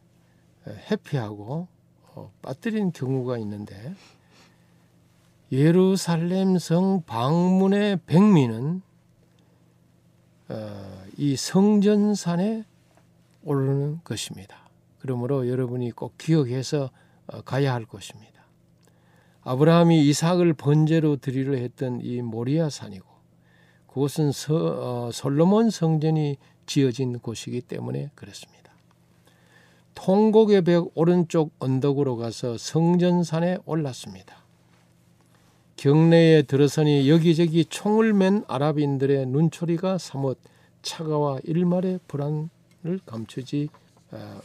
회피하고 0.67 1.69
어, 2.13 2.33
빠뜨린 2.41 2.91
경우가 2.91 3.37
있는데 3.37 3.95
예루살렘 5.53 6.57
성 6.57 7.03
방문의 7.05 8.01
백미는 8.05 8.81
어, 10.49 11.03
이 11.15 11.37
성전산에 11.37 12.65
오르는 13.45 14.01
것입니다. 14.03 14.62
그러므로 15.03 15.49
여러분이 15.49 15.91
꼭 15.91 16.17
기억해서 16.17 16.89
어, 17.27 17.41
가야 17.41 17.73
할 17.73 17.83
것입니다. 17.83 18.45
아브라함이 19.41 20.07
이삭을 20.07 20.53
번제로 20.53 21.17
드리려 21.17 21.57
했던 21.57 21.99
이 22.01 22.21
모리아 22.21 22.69
산이고 22.69 23.05
그곳은 23.87 24.31
서, 24.31 24.55
어, 24.55 25.11
솔로몬 25.11 25.71
성전이 25.71 26.37
지어진 26.65 27.19
곳이기 27.19 27.59
때문에 27.59 28.11
그렇습니다. 28.15 28.71
통곡의 29.93 30.61
벽 30.61 30.91
오른쪽 30.95 31.51
언덕으로 31.59 32.15
가서 32.15 32.57
성전산에 32.57 33.57
올랐습니다. 33.65 34.37
경내에 35.75 36.43
들어서니 36.43 37.09
여기저기 37.09 37.65
총을 37.65 38.13
맨 38.13 38.45
아랍인들의 38.47 39.25
눈초리가 39.25 39.97
사뭇 39.97 40.37
차가와 40.81 41.39
일말의 41.43 41.99
불안을 42.07 43.01
감추지 43.05 43.67
어, 43.73 43.82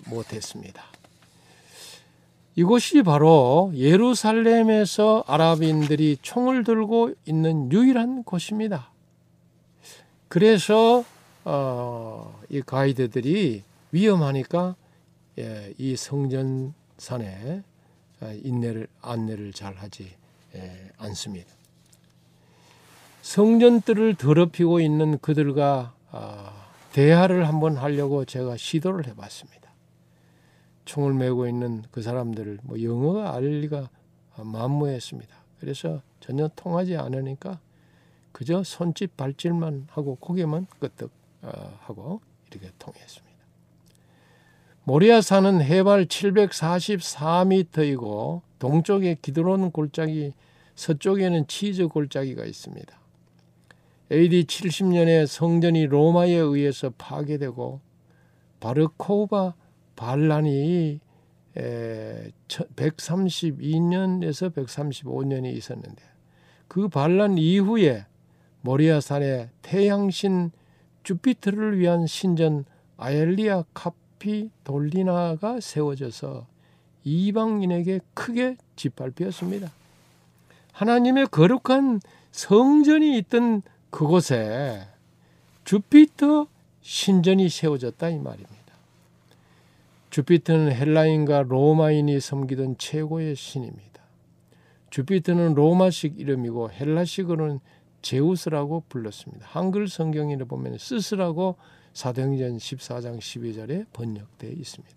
못했습니다. 0.06 0.84
이곳이 2.56 3.02
바로 3.02 3.70
예루살렘에서 3.74 5.22
아랍인들이 5.28 6.18
총을 6.22 6.64
들고 6.64 7.14
있는 7.24 7.70
유일한 7.70 8.24
곳입니다. 8.24 8.90
그래서 10.26 11.04
어, 11.44 12.40
이 12.50 12.60
가이드들이 12.60 13.62
위험하니까 13.92 14.74
예, 15.38 15.72
이 15.78 15.94
성전산에 15.96 17.62
어, 18.20 18.38
인내를 18.42 18.88
안내를 19.00 19.52
잘 19.52 19.76
하지 19.76 20.10
예, 20.56 20.90
않습니다. 20.98 21.48
성전들을 23.22 24.16
더럽히고 24.16 24.80
있는 24.80 25.18
그들과 25.18 25.94
아, 26.10 26.57
대화를 26.92 27.48
한번 27.48 27.76
하려고 27.76 28.24
제가 28.24 28.56
시도를 28.56 29.06
해봤습니다. 29.08 29.68
총을 30.84 31.12
메고 31.12 31.46
있는 31.46 31.82
그 31.90 32.02
사람들을 32.02 32.60
뭐 32.62 32.80
영어가 32.82 33.34
알 33.34 33.44
리가 33.44 33.90
만무했습니다. 34.36 35.36
그래서 35.60 36.00
전혀 36.20 36.48
통하지 36.56 36.96
않으니까 36.96 37.60
그저 38.32 38.62
손짓 38.62 39.14
발질만 39.16 39.88
하고 39.90 40.16
고개만 40.16 40.66
끄덕 40.78 41.10
어, 41.42 41.78
하고 41.80 42.20
이렇게 42.50 42.70
통했습니다. 42.78 43.28
모리아산은 44.84 45.60
해발 45.60 46.06
744m이고 46.06 48.40
동쪽에 48.58 49.18
기드론 49.20 49.70
골짜기, 49.70 50.32
서쪽에는 50.74 51.46
치즈 51.46 51.88
골짜기가 51.88 52.46
있습니다. 52.46 52.97
AD 54.10 54.44
70년에 54.44 55.26
성전이 55.26 55.84
로마에 55.86 56.32
의해서 56.32 56.90
파괴되고 56.96 57.80
바르코바 58.60 59.52
반란이 59.96 61.00
132년에서 61.54 64.54
135년이 64.54 65.54
있었는데 65.54 66.02
그 66.68 66.88
반란 66.88 67.36
이후에 67.36 68.06
모리아산에 68.62 69.50
태양신 69.62 70.52
주피터를 71.02 71.78
위한 71.78 72.06
신전 72.06 72.64
아엘리아 72.96 73.64
카피 73.74 74.50
돌리나가 74.64 75.60
세워져서 75.60 76.46
이방인에게 77.04 78.00
크게 78.14 78.56
짓밟혔습니다. 78.76 79.70
하나님의 80.72 81.26
거룩한 81.28 82.00
성전이 82.32 83.18
있던 83.18 83.60
그곳에 83.90 84.86
주피터 85.64 86.46
신전이 86.80 87.48
세워졌다 87.48 88.08
이 88.08 88.18
말입니다. 88.18 88.56
주피터는 90.10 90.72
헬라인과 90.72 91.42
로마인이 91.42 92.18
섬기던 92.20 92.78
최고의 92.78 93.36
신입니다. 93.36 94.02
주피터는 94.90 95.54
로마식 95.54 96.18
이름이고 96.18 96.70
헬라식으로는 96.70 97.60
제우스라고 98.00 98.84
불렀습니다. 98.88 99.46
한글 99.50 99.88
성경에 99.88 100.36
보면 100.38 100.78
스스라고 100.78 101.56
사도행전 101.92 102.56
14장 102.56 103.18
12절에 103.18 103.86
번역되어 103.92 104.50
있습니다. 104.50 104.96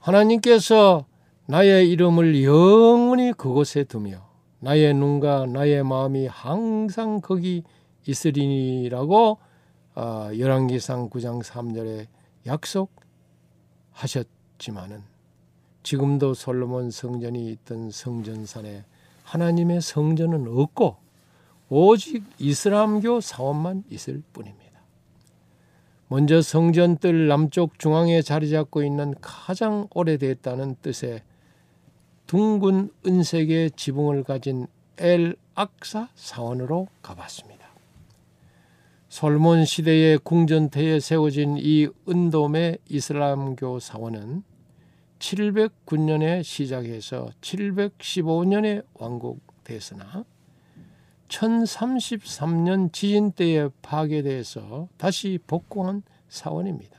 하나님께서 0.00 1.06
나의 1.46 1.90
이름을 1.90 2.42
영원히 2.42 3.32
그곳에 3.32 3.84
두며 3.84 4.27
나의 4.60 4.94
눈과 4.94 5.46
나의 5.46 5.84
마음이 5.84 6.26
항상 6.26 7.20
거기 7.20 7.62
있으리니라고 8.06 9.38
어, 9.94 10.30
열왕기상 10.36 11.10
9장 11.10 11.42
3절에 11.42 12.06
약속하셨지만은 13.92 15.02
지금도 15.82 16.34
솔로몬 16.34 16.90
성전이 16.90 17.50
있던 17.52 17.90
성전산에 17.90 18.84
하나님의 19.24 19.80
성전은 19.80 20.46
없고 20.48 20.96
오직 21.68 22.24
이슬람교 22.38 23.20
사원만 23.20 23.84
있을 23.90 24.22
뿐입니다. 24.32 24.68
먼저 26.08 26.40
성전 26.40 26.96
뜰 26.96 27.28
남쪽 27.28 27.78
중앙에 27.78 28.22
자리 28.22 28.48
잡고 28.48 28.82
있는 28.82 29.14
가장 29.20 29.88
오래됐다는 29.94 30.76
뜻의 30.80 31.22
둥근 32.28 32.90
은색의 33.06 33.70
지붕을 33.70 34.22
가진 34.22 34.66
엘 34.98 35.34
악사 35.54 36.10
사원으로 36.14 36.88
가봤습니다. 37.00 37.66
솔몬 39.08 39.64
시대의 39.64 40.18
궁전태에 40.18 41.00
세워진 41.00 41.56
이 41.56 41.88
은돔의 42.06 42.80
이슬람교 42.86 43.80
사원은 43.80 44.42
709년에 45.18 46.44
시작해서 46.44 47.30
715년에 47.40 48.84
완공됐으나 48.92 50.26
1033년 51.28 52.92
지진 52.92 53.32
때에 53.32 53.70
파괴돼서 53.80 54.88
다시 54.98 55.38
복구한 55.46 56.02
사원입니다. 56.28 56.97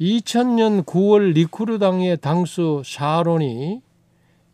2000년 0.00 0.84
9월 0.84 1.32
리쿠르 1.32 1.78
당의 1.78 2.18
당수 2.18 2.82
샤론이 2.84 3.82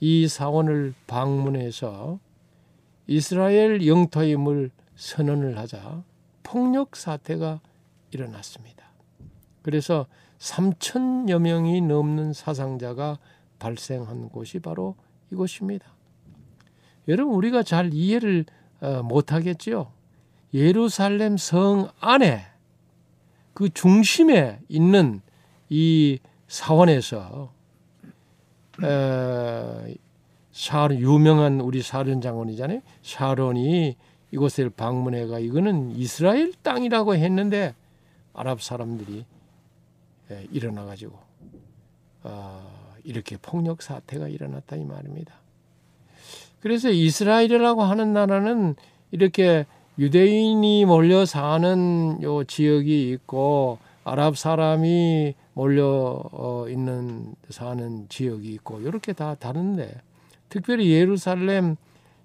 이 0.01 0.29
사원을 0.29 0.95
방문해서 1.07 2.19
이스라엘 3.07 3.87
영토임을 3.87 4.71
선언을 4.97 5.59
하자 5.59 6.03
폭력 6.43 6.97
사태가 6.97 7.61
일어났습니다. 8.11 8.87
그래서 9.61 10.07
3천여 10.39 11.39
명이 11.41 11.83
넘는 11.83 12.33
사상자가 12.33 13.19
발생한 13.59 14.31
곳이 14.31 14.61
바로 14.61 14.97
이곳입니다. 15.31 15.87
여러분 17.09 17.35
우리가 17.35 17.63
잘 17.63 17.93
이해를 17.93 18.47
어, 18.81 19.03
못하겠지요. 19.03 19.93
예루살렘 20.55 21.37
성 21.37 21.91
안에 22.01 22.47
그 23.53 23.69
중심에 23.69 24.61
있는 24.69 25.21
이 25.69 26.19
사원에서 26.49 27.53
어, 28.83 29.85
샤론 30.53 30.99
유명한 30.99 31.61
우리 31.61 31.83
사련 31.83 32.21
장원이잖아요. 32.21 32.81
샤론이 33.03 33.97
이곳을 34.31 34.71
방문해가 34.71 35.39
이거는 35.39 35.97
이스라엘 35.97 36.53
땅이라고 36.63 37.15
했는데 37.15 37.75
아랍 38.33 38.63
사람들이 38.63 39.25
예, 40.31 40.47
일어나 40.51 40.85
가지고 40.85 41.19
어, 42.25 42.61
이렇게 43.05 43.37
폭력 43.37 43.83
사태가 43.83 44.29
일어났다 44.29 44.77
이 44.77 44.85
말입니다. 44.85 45.35
그래서 46.61 46.91
이스라엘이라고 46.91 47.83
하는 47.83 48.13
나라는 48.13 48.75
이렇게 49.11 49.67
유대인이 49.99 50.85
몰려 50.87 51.25
사는 51.25 52.21
요 52.23 52.43
지역이 52.45 53.11
있고 53.11 53.79
아랍 54.05 54.37
사람이 54.37 55.35
몰려 55.55 56.23
어, 56.33 56.67
있는 56.69 57.35
사는 57.49 58.07
지역이 58.09 58.53
있고 58.55 58.81
이렇게 58.81 59.13
다 59.13 59.35
다른데 59.35 59.95
특별히 60.49 60.91
예루살렘 60.91 61.77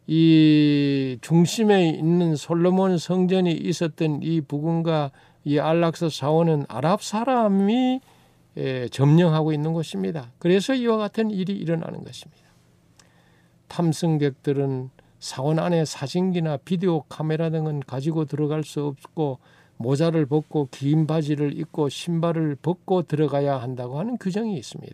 이 0.07 1.17
중심에 1.21 1.89
있는 1.89 2.35
솔로몬 2.35 2.97
성전이 2.97 3.51
있었던 3.51 4.21
이 4.23 4.41
부근과 4.41 5.11
이 5.45 5.57
안락사 5.59 6.09
사원은 6.09 6.65
아랍 6.67 7.01
사람이 7.01 8.01
예, 8.57 8.89
점령하고 8.89 9.53
있는 9.53 9.73
곳입니다. 9.73 10.31
그래서 10.37 10.73
이와 10.73 10.97
같은 10.97 11.31
일이 11.31 11.53
일어나는 11.53 12.03
것입니다. 12.03 12.43
탐승객들은 13.67 14.89
사원 15.19 15.59
안에 15.59 15.85
사진기나 15.85 16.57
비디오 16.57 17.03
카메라 17.03 17.49
등은 17.49 17.81
가지고 17.81 18.25
들어갈 18.25 18.63
수 18.63 18.85
없고 18.85 19.39
모자를 19.79 20.25
벗고 20.25 20.67
긴 20.71 21.07
바지를 21.07 21.57
입고 21.57 21.87
신발을 21.87 22.57
벗고 22.61 23.03
들어가야 23.03 23.57
한다고 23.57 23.97
하는 23.97 24.17
규정이 24.17 24.57
있습니다. 24.57 24.93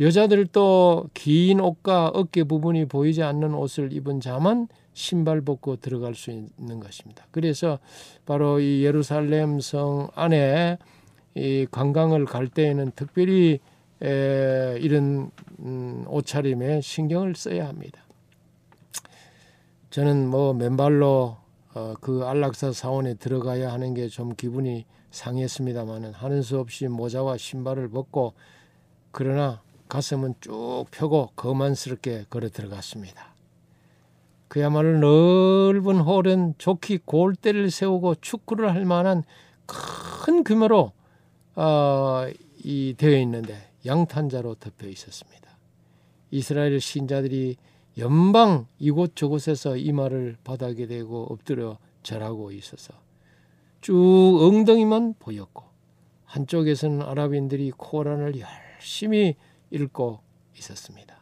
여자들도 0.00 1.10
긴 1.12 1.60
옷과 1.60 2.08
어깨 2.08 2.44
부분이 2.44 2.86
보이지 2.86 3.22
않는 3.22 3.54
옷을 3.54 3.92
입은 3.92 4.20
자만 4.20 4.68
신발 4.94 5.42
벗고 5.42 5.76
들어갈 5.76 6.14
수 6.14 6.30
있는 6.30 6.80
것입니다. 6.80 7.26
그래서 7.30 7.78
바로 8.24 8.58
이 8.58 8.84
예루살렘 8.84 9.60
성 9.60 10.08
안에 10.14 10.78
이 11.34 11.66
관광을 11.70 12.24
갈 12.24 12.48
때에는 12.48 12.92
특별히 12.96 13.60
에, 14.02 14.78
이런 14.80 15.30
음, 15.58 16.04
옷차림에 16.08 16.80
신경을 16.80 17.34
써야 17.34 17.68
합니다. 17.68 18.00
저는 19.90 20.28
뭐 20.28 20.54
맨발로 20.54 21.36
어, 21.78 21.94
그 22.00 22.24
안락사 22.24 22.72
사원에 22.72 23.14
들어가야 23.14 23.72
하는 23.72 23.94
게 23.94 24.08
좀 24.08 24.34
기분이 24.34 24.84
상했습니다만은 25.12 26.12
하는 26.12 26.42
수 26.42 26.58
없이 26.58 26.88
모자와 26.88 27.36
신발을 27.36 27.88
벗고 27.88 28.34
그러나 29.12 29.62
가슴은 29.88 30.34
쭉 30.40 30.86
펴고 30.90 31.30
거만스럽게 31.36 32.26
걸어 32.28 32.48
들어갔습니다. 32.48 33.34
그야말로 34.48 34.98
넓은 34.98 36.00
홀은 36.00 36.54
좋게 36.58 37.00
골대를 37.04 37.70
세우고 37.70 38.16
축구를 38.16 38.74
할 38.74 38.84
만한 38.84 39.22
큰 39.66 40.42
규모로 40.42 40.92
어, 41.54 42.26
이 42.64 42.94
되어 42.98 43.18
있는데 43.20 43.70
양탄자로 43.86 44.56
덮여 44.56 44.88
있었습니다. 44.88 45.48
이스라엘 46.30 46.80
신자들이 46.80 47.56
연방 47.98 48.66
이곳저곳에서 48.78 49.76
이마를 49.76 50.36
바닥에 50.44 50.86
대고 50.86 51.24
엎드려 51.30 51.78
절하고 52.02 52.52
있어서 52.52 52.94
쭉 53.80 54.38
엉덩이만 54.40 55.14
보였고 55.18 55.64
한쪽에서는 56.24 57.02
아랍인들이 57.02 57.72
코란을 57.76 58.34
열심히 58.38 59.34
읽고 59.70 60.20
있었습니다. 60.56 61.16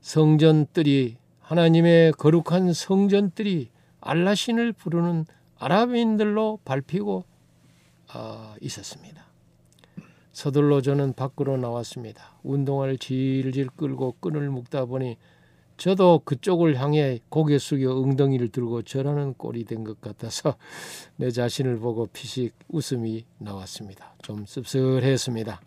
성전들이 0.00 1.16
하나님의 1.40 2.12
거룩한 2.12 2.72
성전들이 2.72 3.70
알라신을 4.00 4.72
부르는 4.72 5.26
아랍인들로 5.58 6.60
밟히고 6.64 7.24
어, 8.14 8.54
있었습니다. 8.60 9.24
서둘러 10.32 10.80
저는 10.80 11.14
밖으로 11.14 11.56
나왔습니다. 11.56 12.38
운동화를 12.42 12.98
질질 12.98 13.68
끌고 13.76 14.16
끈을 14.20 14.50
묶다 14.50 14.84
보니 14.84 15.16
저도 15.76 16.22
그쪽을 16.24 16.80
향해 16.80 17.20
고개 17.28 17.58
숙여 17.58 17.94
엉덩이를 17.94 18.48
들고 18.48 18.82
절하는 18.82 19.34
꼴이 19.34 19.64
된 19.64 19.84
것 19.84 20.00
같아서 20.00 20.56
내 21.16 21.30
자신을 21.30 21.78
보고 21.78 22.06
피식 22.06 22.54
웃음이 22.68 23.24
나왔습니다. 23.38 24.14
좀 24.22 24.46
씁쓸했습니다. 24.46 25.60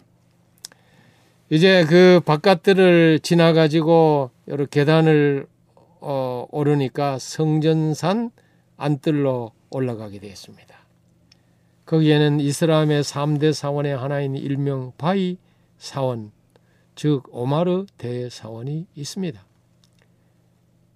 이제 1.52 1.86
그 1.88 2.22
바깥들을 2.26 3.20
지나가지고 3.22 4.32
여러 4.48 4.66
계단을 4.66 5.48
어, 6.02 6.46
오르니까 6.52 7.18
성전산 7.20 8.32
안뜰로 8.78 9.52
올라가게 9.70 10.20
되었습니다. 10.20 10.76
거기에는 11.86 12.40
이슬람의 12.40 13.04
3대 13.04 13.52
사원의 13.52 13.98
하나인 13.98 14.36
일명 14.36 14.94
바위 14.98 15.38
사원, 15.78 16.32
즉 16.96 17.24
오마르 17.32 17.86
대사원이 17.98 18.86
있습니다. 18.96 19.49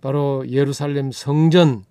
바로 0.04 0.44
예루살렘 0.50 1.14
성전 1.14 1.86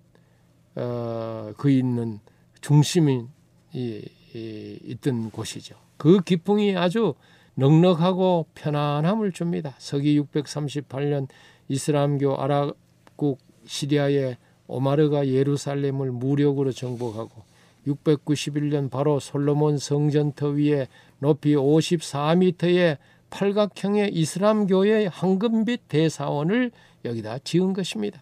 어, 0.75 1.51
그 1.57 1.71
있는 1.71 2.19
중심이 2.61 3.25
이, 3.73 4.07
이, 4.35 4.79
있던 4.83 5.31
곳이죠. 5.31 5.75
그 5.97 6.21
기풍이 6.21 6.77
아주 6.77 7.15
넉넉하고 7.55 8.45
편안함을 8.53 9.31
줍니다. 9.31 9.73
서기 9.79 10.21
638년 10.21 11.27
이슬람교 11.69 12.35
아랍국 12.35 13.39
시리아의 13.65 14.37
오마르가 14.67 15.27
예루살렘을 15.27 16.11
무력으로 16.11 16.71
정복하고 16.71 17.41
691년 17.87 18.91
바로 18.91 19.19
솔로몬 19.19 19.79
성전터 19.79 20.49
위에 20.49 20.87
높이 21.17 21.55
54m의 21.55 22.99
팔각형의 23.31 24.13
이슬람교의 24.13 25.09
황금빛 25.09 25.87
대사원을 25.87 26.69
여기다 27.05 27.39
지은 27.39 27.73
것입니다. 27.73 28.21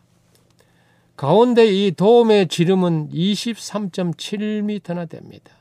가운데 1.16 1.68
이 1.68 1.92
도움의 1.92 2.48
지름은 2.48 3.10
23.7m나 3.10 5.08
됩니다. 5.08 5.52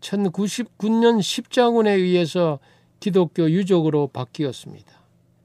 1099년 0.00 1.22
십자군에 1.22 1.92
의해서 1.92 2.58
기독교 3.00 3.50
유적으로 3.50 4.08
바뀌었습니다. 4.08 4.92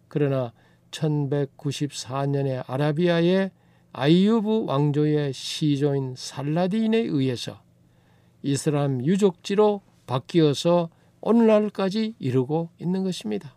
그러나 0.08 0.54
1194년에 0.92 2.64
아라비아의 2.68 3.52
아이유브 3.94 4.66
왕조의 4.66 5.34
시조인 5.34 6.16
살라딘에 6.18 6.98
의해서 6.98 7.62
이슬람 8.42 9.06
유적지로 9.06 9.82
바뀌어서 10.08 10.90
오늘날까지 11.22 12.16
이르고 12.20 12.70
있는 12.80 13.04
것입니다. 13.04 13.56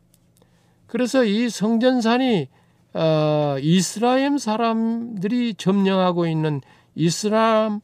그래서 0.87 1.25
이 1.25 1.49
성전산이 1.49 2.49
어, 2.95 3.57
이스라엘 3.61 4.38
사람들이 4.38 5.55
점령하고 5.55 6.26
있는 6.26 6.61
이슬람 6.95 7.80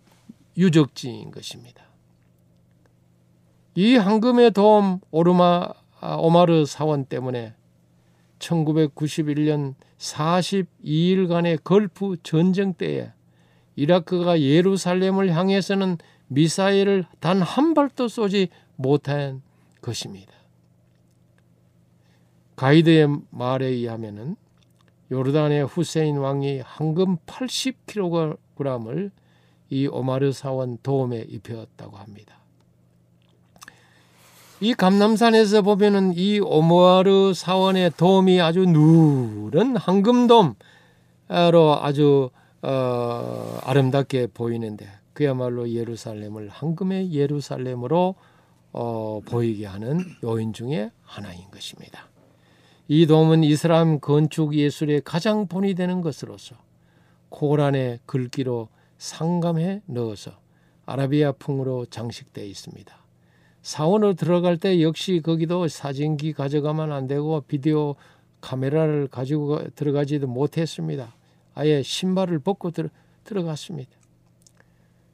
유적지인 0.56 1.32
것입니다. 1.32 1.84
이 3.74 3.96
황금의 3.96 4.52
도움 4.52 5.00
오르마 5.11 5.68
아, 6.00 6.14
오마르 6.16 6.64
사원 6.64 7.04
때문에 7.04 7.54
1991년 8.38 9.74
42일간의 9.98 11.62
걸프 11.62 12.16
전쟁 12.22 12.72
때에 12.72 13.12
이라크가 13.76 14.40
예루살렘을 14.40 15.34
향해서는 15.34 15.98
미사일을 16.28 17.04
단 17.18 17.42
한 17.42 17.74
발도 17.74 18.08
쏘지 18.08 18.48
못한 18.76 19.42
것입니다. 19.82 20.32
가이드의 22.56 23.08
말에 23.30 23.66
의하면은 23.66 24.36
요르단의 25.11 25.66
후세인 25.66 26.18
왕이 26.18 26.61
황금 26.64 27.16
80kg을 27.26 29.11
이 29.70 29.86
오마르 29.86 30.32
사원 30.32 30.78
도움에 30.82 31.24
입혔다고 31.28 31.96
합니다. 31.96 32.36
이 34.61 34.74
감남산에서 34.74 35.62
보면은 35.62 36.12
이 36.14 36.38
오마르 36.38 37.32
사원의 37.34 37.92
도움이 37.96 38.40
아주 38.40 38.66
누런 38.66 39.76
황금돔으로 39.76 40.54
아주 41.80 42.30
어, 42.62 43.58
아름답게 43.62 44.28
보이는데 44.28 44.86
그야말로 45.14 45.70
예루살렘을 45.70 46.50
황금의 46.50 47.12
예루살렘으로 47.12 48.16
어, 48.72 49.20
보이게 49.24 49.66
하는 49.66 50.04
요인 50.22 50.52
중에 50.52 50.90
하나인 51.02 51.50
것입니다. 51.50 52.09
이 52.93 53.07
돔은 53.07 53.45
이슬람 53.45 54.01
건축 54.01 54.53
예술의 54.53 55.03
가장 55.03 55.47
본이 55.47 55.76
되는 55.76 56.01
것으로서 56.01 56.57
코란의 57.28 58.01
글귀로 58.05 58.66
상감해 58.99 59.82
넣어서 59.86 60.32
아라비아풍으로 60.86 61.86
장식되어 61.86 62.45
있습니다. 62.45 62.93
사원으로 63.62 64.14
들어갈 64.14 64.57
때 64.57 64.82
역시 64.82 65.22
거기도 65.24 65.68
사진기 65.68 66.32
가져가면 66.32 66.91
안 66.91 67.07
되고 67.07 67.41
비디오 67.43 67.95
카메라를 68.41 69.07
가지고 69.07 69.70
들어가지도 69.76 70.26
못했습니다. 70.26 71.14
아예 71.55 71.84
신발을 71.84 72.41
벗고 72.41 72.72
들, 72.72 72.91
들어갔습니다. 73.22 73.93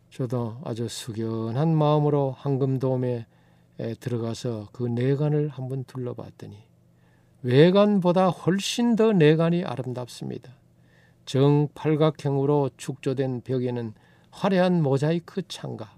저도 0.09 0.57
아주 0.64 0.89
숙연한 0.89 1.77
마음으로 1.77 2.37
황금돔에 2.39 3.27
들어가서 4.01 4.68
그 4.72 4.85
내관을 4.85 5.51
한번 5.51 5.85
둘러봤더니 5.85 6.57
외관보다 7.47 8.28
훨씬 8.28 8.97
더 8.97 9.12
내관이 9.12 9.62
아름답습니다. 9.64 10.51
정팔각형으로 11.26 12.70
축조된 12.76 13.42
벽에는 13.42 13.94
화려한 14.32 14.82
모자이크 14.82 15.42
창과 15.47 15.94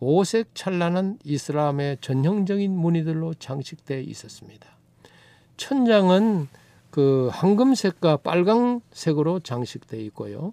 오색 0.00 0.54
찬란한 0.54 1.18
이슬람의 1.24 1.98
전형적인 2.02 2.76
무늬들로 2.76 3.32
장식되어 3.34 4.00
있었습니다. 4.00 4.68
천장은 5.56 6.48
그 6.90 7.30
황금색과 7.32 8.18
빨강색으로 8.18 9.40
장식되어 9.40 10.00
있고요. 10.00 10.52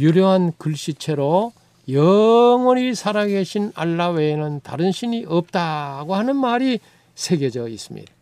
유려한 0.00 0.52
글씨체로 0.56 1.52
영원히 1.90 2.94
살아계신 2.94 3.72
알라 3.74 4.10
외에는 4.10 4.60
다른 4.62 4.92
신이 4.92 5.26
없다고 5.28 6.14
하는 6.14 6.36
말이 6.36 6.80
새겨져 7.14 7.68
있습니다. 7.68 8.17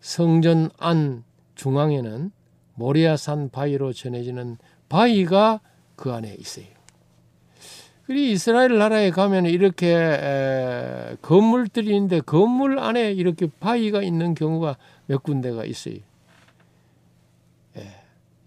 성전 0.00 0.70
안 0.78 1.24
중앙에는 1.54 2.30
모리아산 2.74 3.50
바위로 3.50 3.92
전해지는 3.92 4.56
바위가 4.88 5.60
그 5.96 6.12
안에 6.12 6.34
있어요. 6.38 6.66
그리 8.06 8.32
이스라엘 8.32 8.78
나라에 8.78 9.10
가면 9.10 9.44
이렇게 9.46 9.94
에, 9.94 11.16
건물들이 11.20 11.94
있는데 11.94 12.20
건물 12.20 12.78
안에 12.78 13.12
이렇게 13.12 13.48
바위가 13.60 14.02
있는 14.02 14.34
경우가 14.34 14.78
몇 15.06 15.22
군데가 15.22 15.66
있어요. 15.66 15.96
예. 17.76 17.82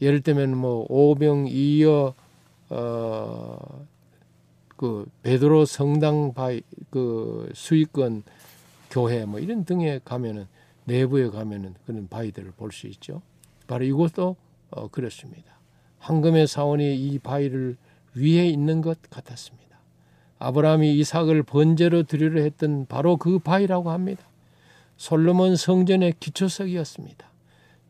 예를 0.02 0.22
들면 0.22 0.58
뭐 0.58 0.88
오병 0.90 1.46
이어 1.48 2.16
어, 2.70 3.86
그 4.78 5.06
베드로 5.22 5.66
성당 5.66 6.34
바위 6.34 6.64
그 6.90 7.52
수익권 7.54 8.24
교회 8.90 9.26
뭐 9.26 9.40
이런 9.40 9.64
등에 9.64 10.00
가면은 10.04 10.48
내부에 10.86 11.30
가면은 11.30 11.76
그런 11.86 12.08
바위들을 12.08 12.52
볼 12.52 12.72
수 12.72 12.88
있죠. 12.88 13.22
바로 13.68 13.86
이것도 13.86 14.36
어, 14.72 14.88
그렇습니다. 14.90 15.60
황금의 16.00 16.48
사원이 16.48 16.96
이 16.96 17.20
바위를 17.20 17.78
위에 18.16 18.48
있는 18.48 18.82
것 18.82 19.00
같았습니다. 19.10 19.62
아브라함이 20.40 20.96
이삭을 20.98 21.44
번제로 21.44 22.04
드리려 22.04 22.42
했던 22.42 22.86
바로 22.88 23.18
그 23.18 23.40
바위라고 23.40 23.92
합니다. 23.92 24.24
솔로몬 24.98 25.56
성전의 25.56 26.16
기초석이었습니다. 26.20 27.30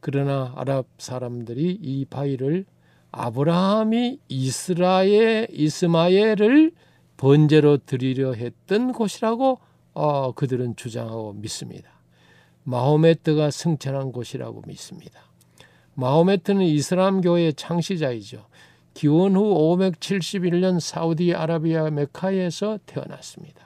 그러나 0.02 0.54
아랍 0.58 0.86
사람들이 0.98 1.80
이 1.82 2.06
바위를 2.06 2.66
아브라함이 3.12 4.20
이스라엘 4.28 5.48
이스마엘을 5.52 6.72
번제로 7.18 7.78
드리려 7.78 8.34
했던 8.34 8.92
곳이라고 8.94 9.60
어, 9.94 10.32
그들은 10.34 10.76
주장하고 10.76 11.34
믿습니다. 11.34 11.92
마호메트가 12.64 13.52
승천한 13.52 14.12
곳이라고 14.12 14.64
믿습니다. 14.68 15.22
마호메트는 15.96 16.62
이슬람교의 16.62 17.54
창시자이죠. 17.56 18.46
기원 18.94 19.36
후 19.36 19.42
571년 19.78 20.80
사우디아라비아 20.80 21.90
메카에서 21.90 22.80
태어났습니다. 22.86 23.66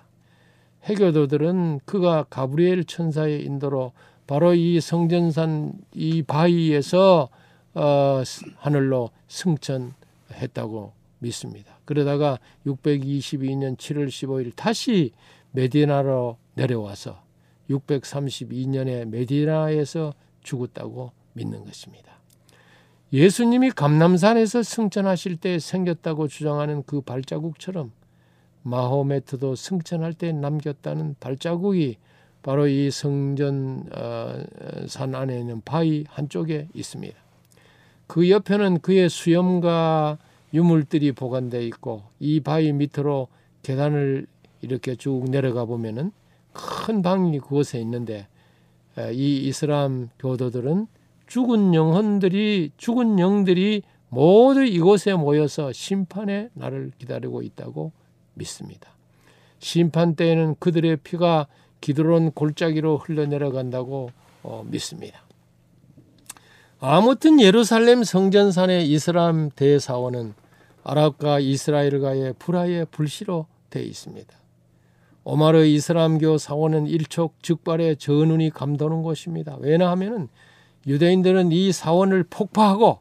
해교도들은 0.84 1.82
그가 1.86 2.26
가브리엘 2.30 2.86
천사의 2.86 3.44
인도로 3.44 3.92
바로 4.28 4.54
이 4.54 4.80
성전산 4.80 5.74
이 5.94 6.24
바위에서 6.24 7.30
어, 7.74 8.24
하늘로 8.58 9.12
승천했다고 9.28 10.94
믿습니다. 11.20 11.80
그러다가 11.86 12.40
622년 12.66 13.78
7월 13.78 14.08
15일 14.08 14.56
다시 14.56 15.12
메디나로 15.52 16.38
내려와서 16.54 17.25
632년에 17.70 19.06
메디나에서 19.06 20.14
죽었다고 20.42 21.12
믿는 21.34 21.66
것입니다. 21.66 22.20
예수님이 23.14 23.72
감남산에서 23.72 24.64
승천하실 24.64 25.38
때 25.38 25.60
생겼다고 25.60 26.28
주장하는 26.28 26.84
그 26.86 27.02
발자국처럼 27.02 27.92
마호메트도 28.64 29.56
승천할 29.56 30.14
때 30.14 30.32
남겼다는 30.32 31.16
발자국이 31.20 31.98
바로 32.42 32.68
이 32.68 32.92
성전 32.92 33.86
어, 33.96 34.44
산 34.88 35.16
안에 35.16 35.40
있는 35.40 35.62
바위 35.64 36.06
한쪽에 36.08 36.68
있습니다. 36.74 37.16
그 38.08 38.30
옆에는 38.30 38.80
그의 38.82 39.10
수염과 39.10 40.18
유물들이 40.54 41.12
보관되어 41.12 41.62
있고 41.62 42.04
이 42.20 42.40
바위 42.40 42.72
밑으로 42.72 43.28
계단을 43.64 44.28
이렇게 44.62 44.96
쭉 44.96 45.26
내려가 45.30 45.66
보면은 45.66 46.12
큰 46.56 47.02
방이 47.02 47.40
그곳에 47.40 47.80
있는데 47.82 48.28
이 49.12 49.48
이슬람 49.48 50.10
교도들은 50.20 50.88
죽은 51.28 51.74
영혼들이 51.74 52.72
죽은 52.78 53.20
영들이 53.20 53.84
모두 54.10 54.64
이곳에 54.64 55.14
모여서 55.14 55.74
심판의 55.74 56.50
날을 56.54 56.94
기다리고 56.98 57.42
있다고 57.42 57.92
믿습니다. 58.36 58.90
심판 59.60 60.16
때에는 60.16 60.56
그들의 60.60 60.98
피가 60.98 61.48
기드론 61.82 62.32
골짜기로 62.32 62.98
흘러내려간다고 62.98 64.12
어, 64.44 64.64
믿습니다. 64.70 65.22
아무튼 66.80 67.42
예루살렘 67.42 68.04
성전산의 68.04 68.90
이슬람 68.92 69.50
대사원은 69.50 70.34
아랍과 70.84 71.40
이스라엘과의 71.40 72.36
불화의 72.38 72.86
불씨로 72.92 73.48
되어 73.70 73.84
있습니다. 73.84 74.45
오마르 75.26 75.66
이슬람교 75.66 76.38
사원은 76.38 76.86
일촉즉발의 76.86 77.98
전운이 77.98 78.52
감도는 78.52 79.02
것입니다. 79.02 79.58
왜냐하면 79.60 80.30
유대인들은 80.86 81.52
이 81.52 81.72
사원을 81.72 82.26
폭파하고 82.30 83.00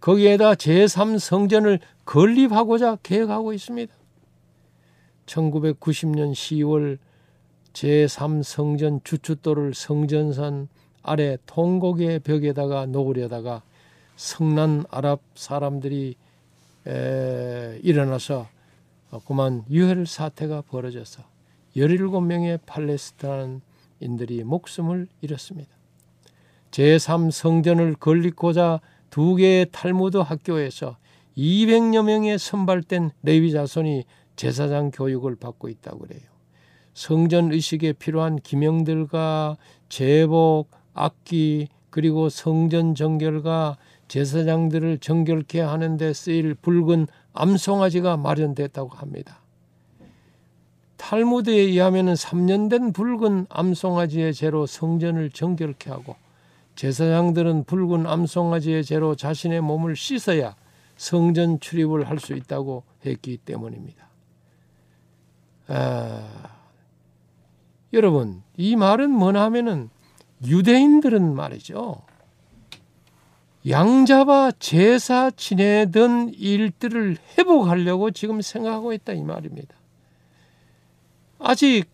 거기에다 0.00 0.54
제3성전을 0.54 1.80
건립하고자 2.04 2.98
계획하고 3.02 3.52
있습니다. 3.52 3.92
1990년 5.26 6.30
10월 6.30 6.98
제3성전 7.72 9.02
주춧돌을 9.02 9.74
성전산 9.74 10.68
아래 11.02 11.36
통곡의 11.46 12.20
벽에다가 12.20 12.86
놓으려다가 12.86 13.62
성난 14.14 14.84
아랍 14.88 15.20
사람들이 15.34 16.14
에, 16.86 17.80
일어나서 17.82 18.46
그만 19.26 19.64
유혈 19.68 20.06
사태가 20.06 20.62
벌어져서 20.62 21.35
17명의 21.76 22.58
팔레스타인들이 22.66 24.44
목숨을 24.44 25.08
잃었습니다. 25.20 25.70
제3성전을 26.70 27.98
건립고자 28.00 28.80
두 29.10 29.34
개의 29.36 29.66
탈무드 29.70 30.18
학교에서 30.18 30.96
200여 31.36 32.04
명의 32.04 32.38
선발된 32.38 33.10
레위 33.22 33.52
자손이 33.52 34.04
제사장 34.36 34.90
교육을 34.90 35.36
받고 35.36 35.68
있다고 35.68 35.98
그래요. 36.00 36.20
성전 36.94 37.52
의식에 37.52 37.92
필요한 37.92 38.36
기명들과 38.36 39.58
제복, 39.88 40.70
악기, 40.94 41.68
그리고 41.90 42.28
성전 42.28 42.94
정결과 42.94 43.76
제사장들을 44.08 44.98
정결케 44.98 45.60
하는 45.60 45.96
데 45.96 46.12
쓰일 46.12 46.54
붉은 46.54 47.06
암송아지가 47.32 48.16
마련됐다고 48.16 48.96
합니다. 48.96 49.42
탈무드에 50.96 51.54
의하면 51.54 52.06
3년 52.14 52.70
된 52.70 52.92
붉은 52.92 53.46
암송아지의 53.48 54.34
죄로 54.34 54.66
성전을 54.66 55.30
정결케 55.30 55.90
하고 55.90 56.16
제사장들은 56.74 57.64
붉은 57.64 58.06
암송아지의 58.06 58.84
죄로 58.84 59.14
자신의 59.14 59.60
몸을 59.60 59.96
씻어야 59.96 60.54
성전 60.96 61.60
출입을 61.60 62.08
할 62.08 62.18
수 62.18 62.34
있다고 62.34 62.82
했기 63.04 63.36
때문입니다. 63.36 64.06
아, 65.68 66.28
여러분 67.92 68.42
이 68.56 68.76
말은 68.76 69.10
뭐냐 69.10 69.42
하면은 69.44 69.90
유대인들은 70.44 71.34
말이죠. 71.34 72.02
양잡아 73.68 74.52
제사 74.58 75.30
지내던 75.30 76.30
일들을 76.34 77.16
회복하려고 77.36 78.10
지금 78.10 78.40
생각하고 78.40 78.92
있다 78.92 79.12
이 79.12 79.22
말입니다. 79.22 79.74
아직 81.38 81.84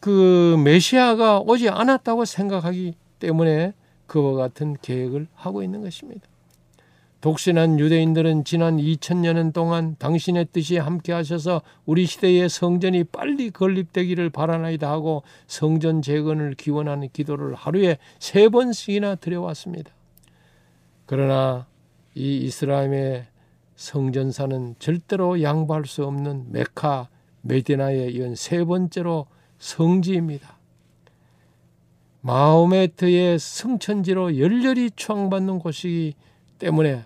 그 0.00 0.60
메시아가 0.64 1.40
오지 1.40 1.68
않았다고 1.68 2.24
생각하기 2.24 2.94
때문에 3.18 3.72
그와 4.06 4.34
같은 4.34 4.76
계획을 4.82 5.28
하고 5.34 5.62
있는 5.62 5.82
것입니다. 5.82 6.26
독신한 7.22 7.78
유대인들은 7.78 8.42
지난 8.42 8.78
2000년 8.78 9.52
동안 9.52 9.94
당신의 10.00 10.48
뜻이 10.52 10.76
함께 10.76 11.12
하셔서 11.12 11.62
우리 11.86 12.04
시대의 12.04 12.48
성전이 12.48 13.04
빨리 13.04 13.50
건립되기를 13.50 14.30
바라나이다 14.30 14.90
하고 14.90 15.22
성전 15.46 16.02
재건을 16.02 16.54
기원하는 16.54 17.08
기도를 17.12 17.54
하루에 17.54 17.98
세 18.18 18.48
번씩이나 18.48 19.14
드려왔습니다. 19.14 19.92
그러나 21.06 21.66
이 22.16 22.38
이스라엘의 22.38 23.26
성전사는 23.76 24.74
절대로 24.80 25.42
양보할 25.42 25.86
수 25.86 26.04
없는 26.04 26.46
메카 26.50 27.08
메디나에 27.42 28.08
이은 28.10 28.34
세 28.34 28.64
번째로 28.64 29.26
성지입니다. 29.58 30.58
마호메트의 32.22 33.38
성천지로 33.38 34.38
열렬히 34.38 34.90
추앙받는 34.94 35.58
곳이기 35.58 36.14
때문에 36.58 37.04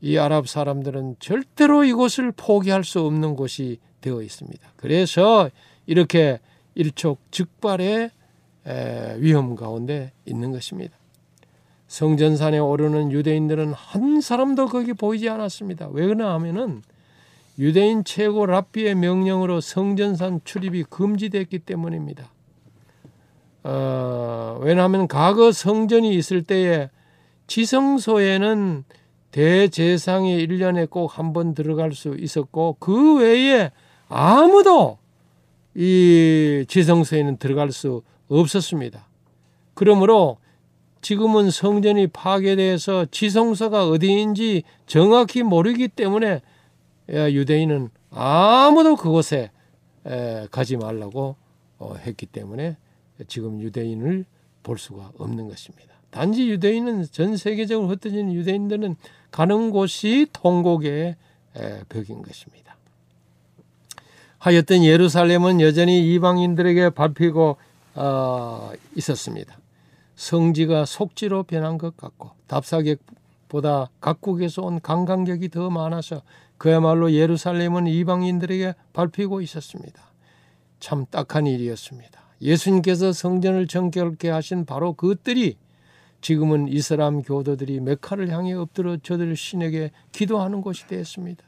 이 0.00 0.18
아랍 0.18 0.48
사람들은 0.48 1.16
절대로 1.20 1.84
이곳을 1.84 2.32
포기할 2.32 2.82
수 2.82 3.00
없는 3.00 3.36
곳이 3.36 3.78
되어 4.00 4.20
있습니다. 4.20 4.72
그래서 4.76 5.48
이렇게 5.86 6.40
일촉즉발의 6.74 8.10
위험 9.18 9.54
가운데 9.54 10.12
있는 10.24 10.50
것입니다. 10.50 10.96
성전산에 11.86 12.58
오르는 12.58 13.12
유대인들은 13.12 13.74
한 13.74 14.20
사람도 14.20 14.66
거기 14.66 14.92
보이지 14.92 15.28
않았습니다. 15.28 15.88
왜 15.92 16.06
그러냐 16.06 16.32
하면은 16.34 16.82
유대인 17.58 18.04
최고 18.04 18.46
랍비의 18.46 18.94
명령으로 18.94 19.60
성전산 19.60 20.40
출입이 20.44 20.84
금지됐기 20.84 21.60
때문입니다. 21.60 22.30
어, 23.64 24.58
왜냐하면 24.62 25.06
과거 25.06 25.52
성전이 25.52 26.14
있을 26.16 26.42
때에 26.42 26.90
지성소에는 27.46 28.84
대제상이 29.30 30.46
1년에 30.46 30.90
꼭 30.90 31.06
한 31.18 31.32
번 31.32 31.54
들어갈 31.54 31.92
수 31.92 32.14
있었고 32.18 32.76
그 32.80 33.18
외에 33.18 33.70
아무도 34.08 34.98
이 35.74 36.64
지성소에는 36.68 37.36
들어갈 37.38 37.72
수 37.72 38.02
없었습니다. 38.28 39.06
그러므로 39.74 40.38
지금은 41.00 41.50
성전이 41.50 42.08
파괴돼서 42.08 43.06
지성소가 43.10 43.88
어디인지 43.88 44.62
정확히 44.86 45.42
모르기 45.42 45.88
때문에 45.88 46.40
유대인은 47.12 47.90
아무도 48.10 48.96
그곳에 48.96 49.50
가지 50.50 50.76
말라고 50.76 51.36
어, 51.78 51.94
했기 51.96 52.26
때문에 52.26 52.76
지금 53.28 53.60
유대인을 53.60 54.24
볼 54.62 54.78
수가 54.78 55.12
없는 55.18 55.48
것입니다. 55.48 55.92
단지 56.10 56.48
유대인은 56.48 57.06
전 57.10 57.36
세계적으로 57.36 57.88
흩어진 57.88 58.32
유대인들은 58.32 58.96
가는 59.30 59.70
곳이 59.70 60.26
통곡의 60.32 61.16
벽인 61.88 62.22
것입니다. 62.22 62.76
하여튼 64.38 64.84
예루살렘은 64.84 65.60
여전히 65.60 66.12
이방인들에게 66.14 66.90
밟히고 66.90 67.56
어, 67.94 68.72
있었습니다. 68.96 69.56
성지가 70.16 70.84
속지로 70.84 71.44
변한 71.44 71.78
것 71.78 71.96
같고 71.96 72.30
답사객보다 72.46 73.90
각국에서 74.00 74.62
온 74.62 74.80
관광객이 74.80 75.48
더 75.48 75.70
많아서 75.70 76.22
그야말로 76.62 77.10
예루살렘은 77.10 77.88
이방인들에게 77.88 78.76
밟히고 78.92 79.40
있었습니다. 79.40 80.00
참 80.78 81.06
딱한 81.10 81.48
일이었습니다. 81.48 82.20
예수님께서 82.40 83.12
성전을 83.12 83.66
정결케 83.66 84.30
하신 84.30 84.64
바로 84.64 84.92
그들이 84.92 85.56
지금은 86.20 86.68
이슬람 86.68 87.22
교도들이 87.22 87.80
메카를 87.80 88.28
향해 88.28 88.52
엎드려 88.52 88.96
저들 88.96 89.34
신에게 89.34 89.90
기도하는 90.12 90.60
곳이 90.60 90.86
되었습니다. 90.86 91.42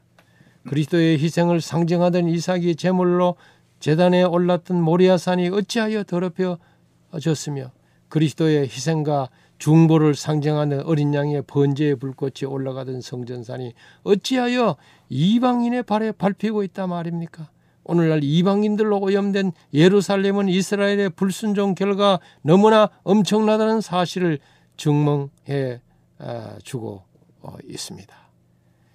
그리스도의 0.66 1.16
희생을 1.20 1.60
상징하던 1.60 2.26
이삭이 2.26 2.74
제물로 2.74 3.36
재단에 3.78 4.24
올랐던 4.24 4.82
모리아산이 4.82 5.48
어찌하여 5.50 6.02
더럽혀졌으며 6.02 7.70
그리스도의 8.08 8.62
희생과 8.62 9.28
중보를 9.58 10.14
상징하는 10.14 10.82
어린 10.84 11.14
양의 11.14 11.42
번제의 11.46 11.96
불꽃이 11.96 12.44
올라가던 12.46 13.00
성전산이 13.00 13.74
어찌하여 14.02 14.76
이방인의 15.08 15.84
발에 15.84 16.12
밟히고 16.12 16.62
있다 16.62 16.86
말입니까? 16.86 17.48
오늘날 17.84 18.20
이방인들로 18.22 18.98
오염된 19.00 19.52
예루살렘은 19.72 20.48
이스라엘의 20.48 21.10
불순종 21.10 21.74
결과 21.74 22.18
너무나 22.42 22.90
엄청나다는 23.02 23.80
사실을 23.80 24.38
증명해 24.76 25.80
아, 26.18 26.56
주고 26.62 27.02
어, 27.42 27.56
있습니다. 27.68 28.14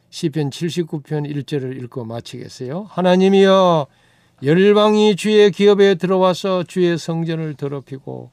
시편 0.10 0.50
79편 0.50 1.32
1절을 1.32 1.82
읽고 1.84 2.04
마치겠어요. 2.06 2.88
하나님이여 2.90 3.88
열방이 4.42 5.16
주의 5.16 5.52
기업에 5.52 5.96
들어와서 5.96 6.64
주의 6.64 6.98
성전을 6.98 7.56
더럽히고 7.56 8.32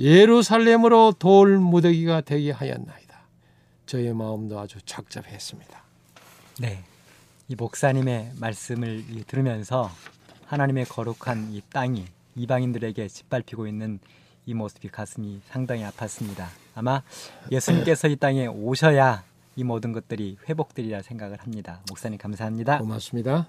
예루살렘으로 0.00 1.14
돌 1.18 1.58
무더기가 1.58 2.20
되게 2.22 2.50
하였나이다. 2.50 3.20
저의 3.86 4.14
마음도 4.14 4.58
아주 4.58 4.78
착잡했습니다. 4.84 5.82
네. 6.60 6.82
이 7.48 7.54
목사님의 7.54 8.32
말씀을 8.40 9.04
들으면서 9.26 9.90
하나님의 10.46 10.86
거룩한 10.86 11.52
이 11.52 11.60
땅이 11.70 12.04
이방인들에게 12.36 13.08
짓밟히고 13.08 13.66
있는 13.66 13.98
이 14.46 14.54
모습이 14.54 14.88
가슴이 14.88 15.40
상당히 15.46 15.84
아팠습니다. 15.84 16.46
아마 16.74 17.02
예수님께서 17.50 18.08
이 18.08 18.16
땅에 18.16 18.46
오셔야 18.46 19.24
이 19.56 19.64
모든 19.64 19.92
것들이 19.92 20.38
회복되리라 20.48 21.02
생각을 21.02 21.38
합니다. 21.38 21.80
목사님 21.88 22.18
감사합니다. 22.18 22.78
고맙습니다. 22.78 23.48